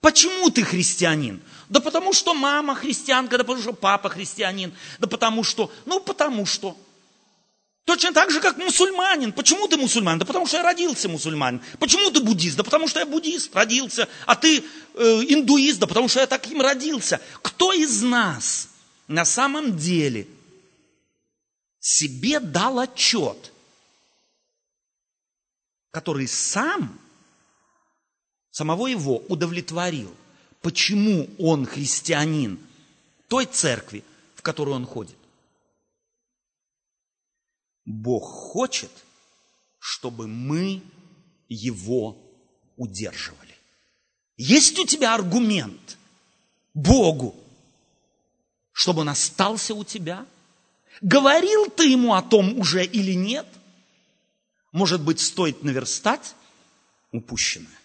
Почему 0.00 0.50
ты 0.50 0.62
христианин? 0.62 1.42
Да 1.68 1.80
потому 1.80 2.12
что 2.12 2.32
мама 2.32 2.76
христианка, 2.76 3.38
да 3.38 3.44
потому 3.44 3.60
что 3.60 3.72
папа 3.72 4.08
христианин, 4.08 4.72
да 5.00 5.08
потому 5.08 5.42
что, 5.42 5.68
ну 5.84 5.98
потому 5.98 6.46
что. 6.46 6.76
Точно 7.84 8.12
так 8.12 8.30
же, 8.30 8.40
как 8.40 8.58
мусульманин. 8.58 9.32
Почему 9.32 9.66
ты 9.66 9.76
мусульманин? 9.76 10.20
Да 10.20 10.24
потому 10.24 10.46
что 10.46 10.58
я 10.58 10.62
родился 10.62 11.08
мусульманин. 11.08 11.60
Почему 11.80 12.10
ты 12.10 12.20
буддист? 12.20 12.56
Да 12.56 12.62
потому 12.62 12.86
что 12.86 13.00
я 13.00 13.06
буддист, 13.06 13.54
родился. 13.54 14.08
А 14.24 14.36
ты 14.36 14.58
э, 14.94 15.02
индуист? 15.28 15.80
Да 15.80 15.88
потому 15.88 16.08
что 16.08 16.20
я 16.20 16.28
таким 16.28 16.60
родился. 16.60 17.20
Кто 17.42 17.72
из 17.72 18.02
нас 18.02 18.68
на 19.08 19.24
самом 19.24 19.76
деле 19.76 20.28
себе 21.80 22.38
дал 22.38 22.78
отчет, 22.78 23.52
который 25.90 26.28
сам, 26.28 27.00
самого 28.52 28.86
его 28.86 29.24
удовлетворил? 29.28 30.14
Почему 30.60 31.28
он 31.36 31.66
христианин 31.66 32.60
той 33.26 33.46
церкви, 33.46 34.04
в 34.36 34.42
которую 34.42 34.76
он 34.76 34.86
ходит? 34.86 35.16
Бог 37.84 38.24
хочет, 38.24 38.90
чтобы 39.78 40.26
мы 40.26 40.82
его 41.48 42.16
удерживали. 42.76 43.56
Есть 44.36 44.78
у 44.78 44.86
тебя 44.86 45.14
аргумент 45.14 45.98
Богу, 46.74 47.34
чтобы 48.72 49.02
он 49.02 49.08
остался 49.08 49.74
у 49.74 49.84
тебя? 49.84 50.26
Говорил 51.00 51.68
ты 51.70 51.88
ему 51.88 52.14
о 52.14 52.22
том 52.22 52.58
уже 52.58 52.84
или 52.84 53.12
нет? 53.12 53.46
Может 54.72 55.02
быть, 55.02 55.20
стоит 55.20 55.62
наверстать 55.62 56.34
упущенное? 57.10 57.81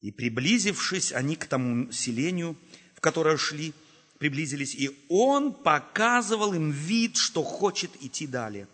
И 0.00 0.10
приблизившись 0.10 1.12
они 1.12 1.36
к 1.36 1.46
тому 1.46 1.90
селению, 1.90 2.56
в 2.94 3.00
которое 3.00 3.36
шли, 3.36 3.72
приблизились, 4.18 4.74
и 4.74 4.90
он 5.08 5.52
показывал 5.52 6.54
им 6.54 6.70
вид, 6.70 7.16
что 7.16 7.42
хочет 7.42 7.90
идти 8.00 8.26
далее. 8.26 8.68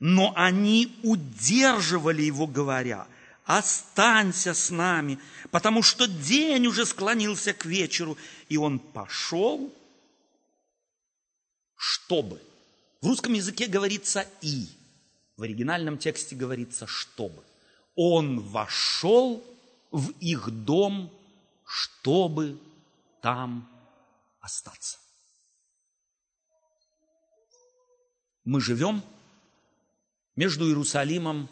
Но 0.00 0.32
они 0.36 0.96
удерживали 1.02 2.22
его, 2.22 2.46
говоря, 2.46 3.06
останься 3.44 4.54
с 4.54 4.70
нами, 4.70 5.18
потому 5.50 5.82
что 5.82 6.06
день 6.06 6.66
уже 6.66 6.86
склонился 6.86 7.52
к 7.52 7.64
вечеру. 7.64 8.16
И 8.48 8.56
он 8.56 8.78
пошел, 8.78 9.74
чтобы. 11.74 12.40
В 13.00 13.06
русском 13.06 13.32
языке 13.32 13.66
говорится 13.66 14.26
«и», 14.40 14.66
в 15.36 15.42
оригинальном 15.42 15.98
тексте 15.98 16.36
говорится 16.36 16.86
«чтобы». 16.86 17.42
Он 17.96 18.40
вошел 18.40 19.42
в 19.90 20.10
их 20.20 20.50
дом, 20.50 21.12
чтобы 21.64 22.60
там 23.22 23.68
остаться. 24.40 24.98
Мы 28.44 28.60
живем 28.60 29.02
между 30.36 30.66
Иерусалимом 30.66 31.48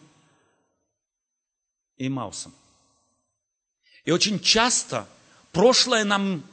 и 1.97 2.09
Маусом. 2.09 2.55
И 4.05 4.11
очень 4.11 4.41
часто 4.41 5.07
прошлое 5.53 6.05
нам, 6.05 6.45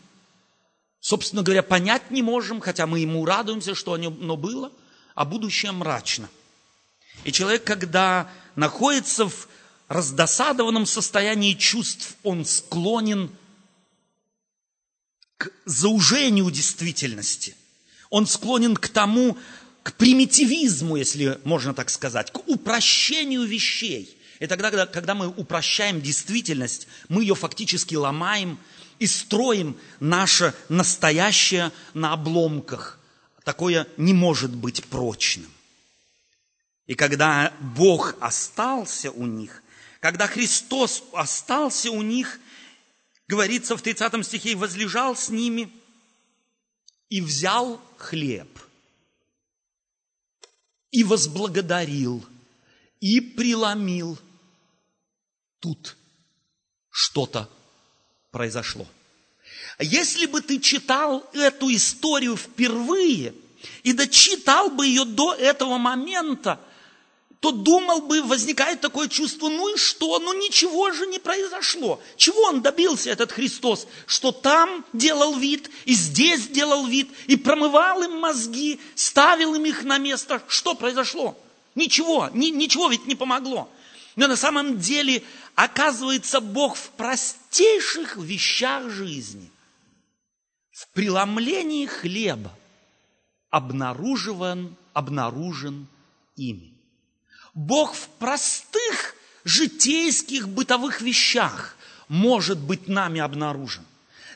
собственно 0.99 1.43
говоря, 1.43 1.63
понять 1.63 2.09
не 2.11 2.21
можем, 2.23 2.59
хотя 2.59 2.88
мы 2.88 2.99
ему 2.99 3.25
радуемся, 3.25 3.75
что 3.75 3.93
оно 3.93 4.36
было, 4.36 4.71
а 5.15 5.25
будущее 5.25 5.71
мрачно. 5.71 6.29
И 7.23 7.31
человек, 7.31 7.63
когда 7.63 8.29
находится 8.55 9.29
в 9.29 9.47
раздосадованном 9.88 10.86
состоянии 10.86 11.53
чувств 11.53 12.15
он 12.23 12.45
склонен 12.45 13.29
к 15.38 15.51
заужению 15.65 16.49
действительности. 16.51 17.55
Он 18.09 18.27
склонен 18.27 18.75
к 18.75 18.88
тому, 18.88 19.38
к 19.81 19.93
примитивизму, 19.93 20.95
если 20.95 21.39
можно 21.43 21.73
так 21.73 21.89
сказать, 21.89 22.31
к 22.31 22.47
упрощению 22.47 23.43
вещей. 23.43 24.17
И 24.39 24.47
тогда, 24.47 24.86
когда 24.86 25.15
мы 25.15 25.27
упрощаем 25.27 26.01
действительность, 26.01 26.88
мы 27.09 27.23
ее 27.23 27.36
фактически 27.36 27.95
ломаем 27.95 28.59
и 28.99 29.07
строим 29.07 29.77
наше 29.99 30.53
настоящее 30.69 31.71
на 31.93 32.13
обломках. 32.13 32.99
Такое 33.43 33.88
не 33.97 34.13
может 34.13 34.55
быть 34.55 34.84
прочным. 34.86 35.51
И 36.86 36.95
когда 36.95 37.53
Бог 37.59 38.15
остался 38.19 39.11
у 39.11 39.25
них, 39.25 39.62
когда 40.04 40.28
Христос 40.28 41.01
остался 41.14 41.89
у 41.89 42.01
них, 42.01 42.38
говорится 43.30 43.78
в 43.78 43.82
30 43.82 44.26
стихе, 44.26 44.54
возлежал 44.54 45.16
с 45.16 45.30
ними 45.30 45.72
и 47.08 47.22
взял 47.22 47.80
хлеб, 47.95 48.49
и 50.91 51.06
возблагодарил, 51.06 52.22
и 52.99 53.22
преломил. 53.22 54.20
Тут 55.62 55.95
что-то 56.89 57.49
произошло. 58.30 58.86
Если 59.80 60.26
бы 60.26 60.41
ты 60.41 60.60
читал 60.60 61.26
эту 61.32 61.74
историю 61.74 62.36
впервые 62.36 63.34
и 63.84 63.93
дочитал 63.93 64.70
бы 64.70 64.86
ее 64.86 65.06
до 65.06 65.34
этого 65.34 65.78
момента, 65.78 66.60
то 67.44 67.52
думал 67.52 68.00
бы, 68.00 68.22
возникает 68.22 68.80
такое 68.80 69.10
чувство, 69.10 69.50
ну 69.50 69.76
и 69.76 69.78
что, 69.78 70.18
ну 70.20 70.32
ничего 70.32 70.94
же 70.94 71.06
не 71.08 71.20
произошло. 71.20 72.00
Чего 72.16 72.44
он 72.44 72.62
добился, 72.62 73.10
этот 73.10 73.34
Христос? 73.34 73.86
Что 74.06 74.32
там 74.32 74.86
делал 74.94 75.36
вид, 75.36 75.70
и 75.84 75.94
здесь 75.94 76.48
делал 76.48 76.88
вид, 76.88 77.12
и 77.28 77.36
промывал 77.36 78.02
им 78.02 78.18
мозги, 78.18 78.80
ставил 78.96 79.56
им 79.56 79.66
их 79.66 79.84
на 79.84 79.98
место. 79.98 80.41
Что 80.48 80.74
произошло? 80.74 81.38
Ничего, 81.76 82.30
ни, 82.34 82.46
ничего 82.46 82.88
ведь 82.88 83.08
не 83.08 83.16
помогло. 83.16 83.70
Но 84.16 84.28
на 84.28 84.38
самом 84.38 84.80
деле, 84.80 85.22
оказывается, 85.56 86.39
Бог 86.39 86.78
в 86.78 86.91
простейших 86.91 88.16
вещах 88.16 88.89
жизни, 88.89 89.52
в 90.72 90.88
преломлении 90.94 91.88
хлеба 91.88 92.58
обнаруживан, 93.50 94.78
обнаружен 94.94 95.88
ими. 96.38 96.72
Бог 97.54 97.93
в 97.93 98.08
простых 98.20 99.16
житейских 99.43 100.49
бытовых 100.49 101.01
вещах 101.01 101.76
может 102.08 102.58
быть 102.58 102.88
нами 102.88 103.20
обнаружен. 103.22 103.84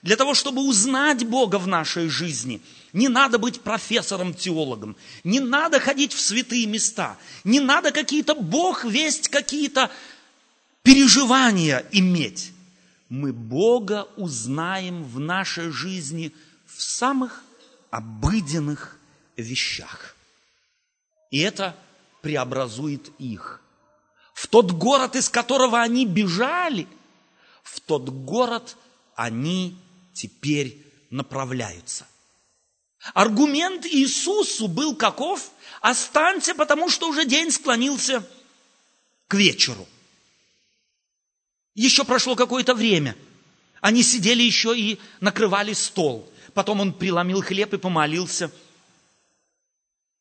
Для 0.04 0.16
того, 0.16 0.36
чтобы 0.36 0.62
узнать 0.62 1.26
Бога 1.26 1.58
в 1.58 1.68
нашей 1.68 2.08
жизни, 2.08 2.62
не 2.94 3.10
надо 3.10 3.40
быть 3.40 3.62
профессором-теологом, 3.62 4.96
не 5.24 5.40
надо 5.40 5.80
ходить 5.80 6.14
в 6.14 6.22
святые 6.22 6.68
места, 6.68 7.18
не 7.44 7.60
надо 7.60 7.92
какие-то 7.92 8.36
Бог 8.36 8.86
весть, 8.86 9.30
какие-то 9.30 9.90
переживания 10.84 11.86
иметь. 11.92 12.52
Мы 13.10 13.34
Бога 13.34 14.08
узнаем 14.18 15.04
в 15.04 15.20
нашей 15.20 15.72
жизни 15.72 16.32
в 16.66 16.82
самых 16.82 17.44
обыденных 17.90 18.98
вещах. 19.36 20.16
И 21.32 21.40
это– 21.40 21.76
преобразует 22.22 23.12
их. 23.20 23.62
В 24.34 24.48
тот 24.48 24.72
город, 24.72 25.16
из 25.16 25.30
которого 25.30 25.82
они 25.82 26.06
бежали, 26.06 26.88
в 27.64 27.80
тот 27.80 28.10
город 28.10 28.78
они 29.16 29.78
теперь 30.14 30.86
направляются. 31.10 32.08
Аргумент 33.14 33.86
Иисусу 33.86 34.68
был 34.68 34.96
каков? 34.96 35.52
Останься, 35.82 36.56
потому 36.56 36.90
что 36.90 37.10
уже 37.10 37.26
день 37.26 37.52
склонился 37.52 38.28
к 39.28 39.34
вечеру. 39.34 39.88
Еще 41.76 42.04
прошло 42.04 42.36
какое-то 42.36 42.74
время. 42.74 43.16
Они 43.82 44.02
сидели 44.02 44.42
еще 44.42 44.78
и 44.78 45.00
накрывали 45.20 45.74
стол. 45.74 46.32
Потом 46.54 46.82
он 46.82 46.94
преломил 46.94 47.42
хлеб 47.42 47.74
и 47.74 47.78
помолился. 47.78 48.52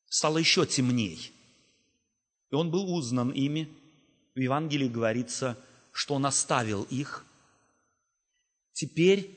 Стало 0.09 0.38
еще 0.38 0.66
темней. 0.66 1.32
И 2.51 2.55
он 2.55 2.70
был 2.70 2.94
узнан 2.94 3.30
ими. 3.30 3.68
В 4.34 4.40
Евангелии 4.40 4.88
говорится, 4.88 5.59
что 5.92 6.14
он 6.14 6.26
оставил 6.26 6.82
их. 6.84 7.24
Теперь, 8.72 9.30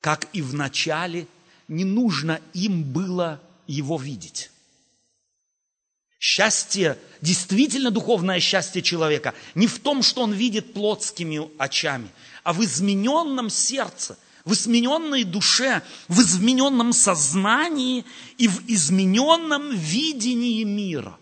как 0.00 0.28
и 0.32 0.42
в 0.42 0.54
начале, 0.54 1.26
не 1.68 1.84
нужно 1.84 2.40
им 2.54 2.82
было 2.82 3.40
его 3.66 3.96
видеть. 3.98 4.50
Счастье, 6.18 6.98
действительно 7.20 7.92
духовное 7.92 8.40
счастье 8.40 8.82
человека, 8.82 9.34
не 9.54 9.68
в 9.68 9.78
том, 9.78 10.02
что 10.02 10.22
он 10.22 10.32
видит 10.32 10.72
плотскими 10.72 11.48
очами, 11.58 12.08
а 12.42 12.52
в 12.52 12.64
измененном 12.64 13.50
сердце, 13.50 14.18
в 14.44 14.52
измененной 14.52 15.22
душе, 15.22 15.82
в 16.08 16.20
измененном 16.20 16.92
сознании 16.92 18.04
и 18.36 18.48
в 18.48 18.64
измененном 18.66 19.76
видении 19.76 20.64
мира. 20.64 21.17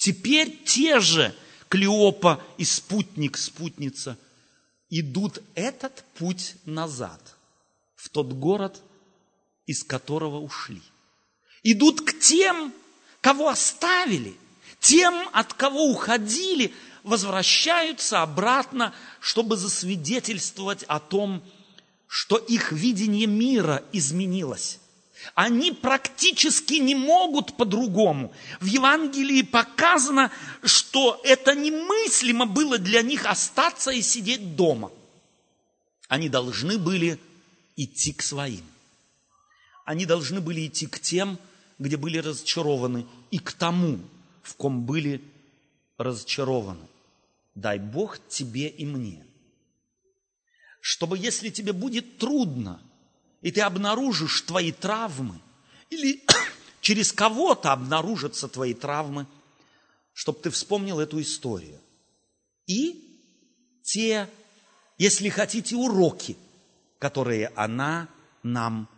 Теперь 0.00 0.56
те 0.64 0.98
же 0.98 1.34
Клеопа 1.68 2.42
и 2.56 2.64
спутник, 2.64 3.36
спутница 3.36 4.16
идут 4.88 5.42
этот 5.54 6.02
путь 6.14 6.54
назад, 6.64 7.20
в 7.96 8.08
тот 8.08 8.32
город, 8.32 8.80
из 9.66 9.84
которого 9.84 10.38
ушли. 10.38 10.80
Идут 11.62 12.00
к 12.00 12.18
тем, 12.18 12.72
кого 13.20 13.50
оставили, 13.50 14.34
тем, 14.80 15.28
от 15.34 15.52
кого 15.52 15.90
уходили, 15.90 16.72
возвращаются 17.02 18.22
обратно, 18.22 18.94
чтобы 19.20 19.58
засвидетельствовать 19.58 20.82
о 20.84 20.98
том, 20.98 21.44
что 22.06 22.38
их 22.38 22.72
видение 22.72 23.26
мира 23.26 23.84
изменилось. 23.92 24.78
Они 25.34 25.72
практически 25.72 26.74
не 26.74 26.94
могут 26.94 27.56
по-другому. 27.56 28.32
В 28.60 28.66
Евангелии 28.66 29.42
показано, 29.42 30.30
что 30.62 31.20
это 31.24 31.54
немыслимо 31.54 32.46
было 32.46 32.78
для 32.78 33.02
них 33.02 33.26
остаться 33.26 33.90
и 33.90 34.02
сидеть 34.02 34.56
дома. 34.56 34.90
Они 36.08 36.28
должны 36.28 36.78
были 36.78 37.18
идти 37.76 38.12
к 38.12 38.22
своим. 38.22 38.64
Они 39.84 40.06
должны 40.06 40.40
были 40.40 40.66
идти 40.66 40.86
к 40.86 41.00
тем, 41.00 41.38
где 41.78 41.96
были 41.96 42.18
разочарованы, 42.18 43.06
и 43.30 43.38
к 43.38 43.52
тому, 43.52 43.98
в 44.42 44.54
ком 44.54 44.84
были 44.84 45.22
разочарованы. 45.98 46.86
Дай 47.54 47.78
Бог 47.78 48.18
тебе 48.28 48.68
и 48.68 48.84
мне. 48.84 49.24
Чтобы 50.80 51.18
если 51.18 51.50
тебе 51.50 51.72
будет 51.72 52.18
трудно, 52.18 52.80
и 53.40 53.50
ты 53.50 53.60
обнаружишь 53.60 54.42
твои 54.42 54.72
травмы, 54.72 55.40
или 55.88 56.24
через 56.80 57.12
кого-то 57.12 57.72
обнаружатся 57.72 58.48
твои 58.48 58.74
травмы, 58.74 59.26
чтобы 60.12 60.40
ты 60.40 60.50
вспомнил 60.50 61.00
эту 61.00 61.20
историю. 61.20 61.78
И 62.66 63.80
те, 63.82 64.28
если 64.98 65.28
хотите, 65.28 65.76
уроки, 65.76 66.36
которые 66.98 67.48
она 67.56 68.08
нам 68.42 68.88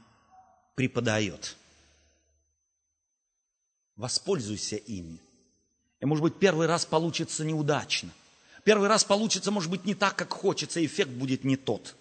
преподает– 0.74 1.57
Воспользуйся 3.97 4.76
ими. 4.76 5.18
И, 6.01 6.07
может 6.07 6.22
быть, 6.22 6.36
первый 6.36 6.66
раз 6.66 6.84
получится 6.84 7.45
неудачно. 7.45 8.11
Первый 8.64 8.88
раз 8.88 9.05
получится, 9.05 9.51
может 9.51 9.70
быть, 9.70 9.84
не 9.84 9.95
так, 9.95 10.16
как 10.16 10.32
хочется, 10.32 10.84
эффект 10.84 11.11
будет 11.11 11.45
не 11.45 11.57
тот. 11.57 11.95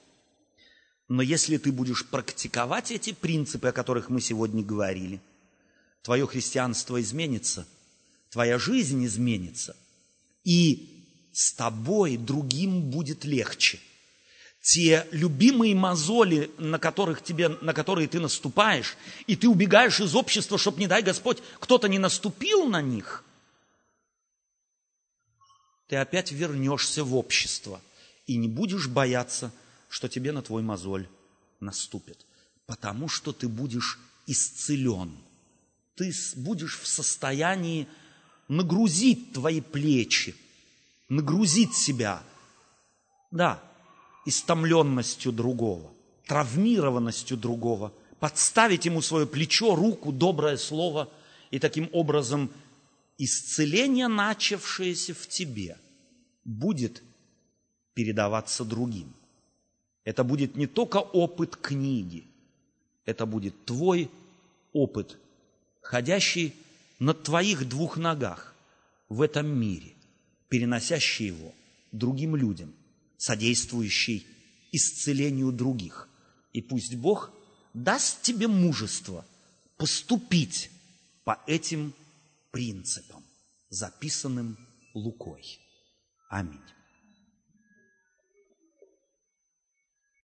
Но 1.12 1.22
если 1.22 1.58
ты 1.58 1.74
будешь 1.74 2.06
практиковать 2.06 2.90
эти 2.90 3.12
принципы, 3.12 3.68
о 3.68 3.74
которых 3.74 4.10
мы 4.10 4.22
сегодня 4.22 4.64
говорили, 4.64 5.20
твое 6.04 6.26
христианство 6.26 7.02
изменится, 7.02 7.68
твоя 8.30 8.58
жизнь 8.58 9.06
изменится, 9.06 9.76
и 10.46 11.06
с 11.34 11.52
тобой 11.52 12.16
другим 12.16 12.90
будет 12.90 13.26
легче– 13.26 13.82
те 14.62 15.06
любимые 15.12 15.76
мозоли, 15.76 16.50
на, 16.58 16.80
которых 16.80 17.22
тебе, 17.24 17.50
на 17.50 17.74
которые 17.74 18.08
ты 18.08 18.22
наступаешь, 18.22 18.96
и 19.28 19.36
ты 19.36 19.50
убегаешь 19.50 20.00
из 20.00 20.16
общества, 20.16 20.58
чтобы, 20.58 20.80
не 20.80 20.88
дай 20.88 21.02
Господь, 21.02 21.40
кто-то 21.60 21.90
не 21.90 22.00
наступил 22.00 22.68
на 22.68 22.82
них, 22.82 23.26
ты 25.88 25.98
опять 25.98 26.32
вернешься 26.32 27.04
в 27.04 27.16
общество 27.16 27.82
и 28.28 28.38
не 28.38 28.48
будешь 28.48 28.88
бояться, 28.88 29.52
что 29.92 30.08
тебе 30.08 30.32
на 30.32 30.42
твой 30.42 30.64
мозоль 30.64 31.08
наступит, 31.60 32.26
потому 32.66 33.10
что 33.10 33.34
ты 33.34 33.50
будешь 33.50 34.00
исцелен. 34.26 35.12
Ты 35.96 36.14
будешь 36.38 36.80
в 36.80 36.88
состоянии 36.88 37.88
нагрузить 38.48 39.34
твои 39.34 39.60
плечи, 39.60 40.34
нагрузить 41.10 41.76
себя. 41.76 42.24
Да, 43.32 43.62
истомленностью 44.26 45.34
другого, 45.34 45.92
травмированностью 46.26 47.36
другого, 47.36 47.94
подставить 48.22 48.86
ему 48.86 49.02
свое 49.02 49.28
плечо, 49.28 49.76
руку, 49.76 50.14
доброе 50.14 50.56
слово, 50.56 51.10
и 51.50 51.60
таким 51.60 51.90
образом 51.92 52.50
исцеление, 53.18 54.08
начавшееся 54.08 55.14
в 55.14 55.28
тебе, 55.28 55.78
будет 56.46 57.04
передаваться 57.94 58.64
другим. 58.64 59.14
Это 60.04 60.24
будет 60.24 60.56
не 60.56 60.68
только 60.68 60.98
опыт 60.98 61.56
книги, 61.56 62.26
это 63.06 63.26
будет 63.26 63.66
твой 63.66 64.10
опыт, 64.74 65.18
ходящий 65.82 66.54
на 67.00 67.14
твоих 67.14 67.68
двух 67.68 67.98
ногах 67.98 68.56
в 69.10 69.22
этом 69.22 69.48
мире, 69.48 69.94
переносящий 70.50 71.28
его 71.28 71.54
другим 71.92 72.36
людям 72.36 72.74
содействующий 73.18 74.26
исцелению 74.72 75.52
других. 75.52 76.10
И 76.54 76.62
пусть 76.62 76.96
Бог 76.96 77.32
даст 77.74 78.24
тебе 78.24 78.48
мужество 78.48 79.26
поступить 79.78 80.72
по 81.24 81.40
этим 81.46 81.94
принципам, 82.50 83.24
записанным 83.70 84.58
Лукой. 84.96 85.60
Аминь. 86.30 86.60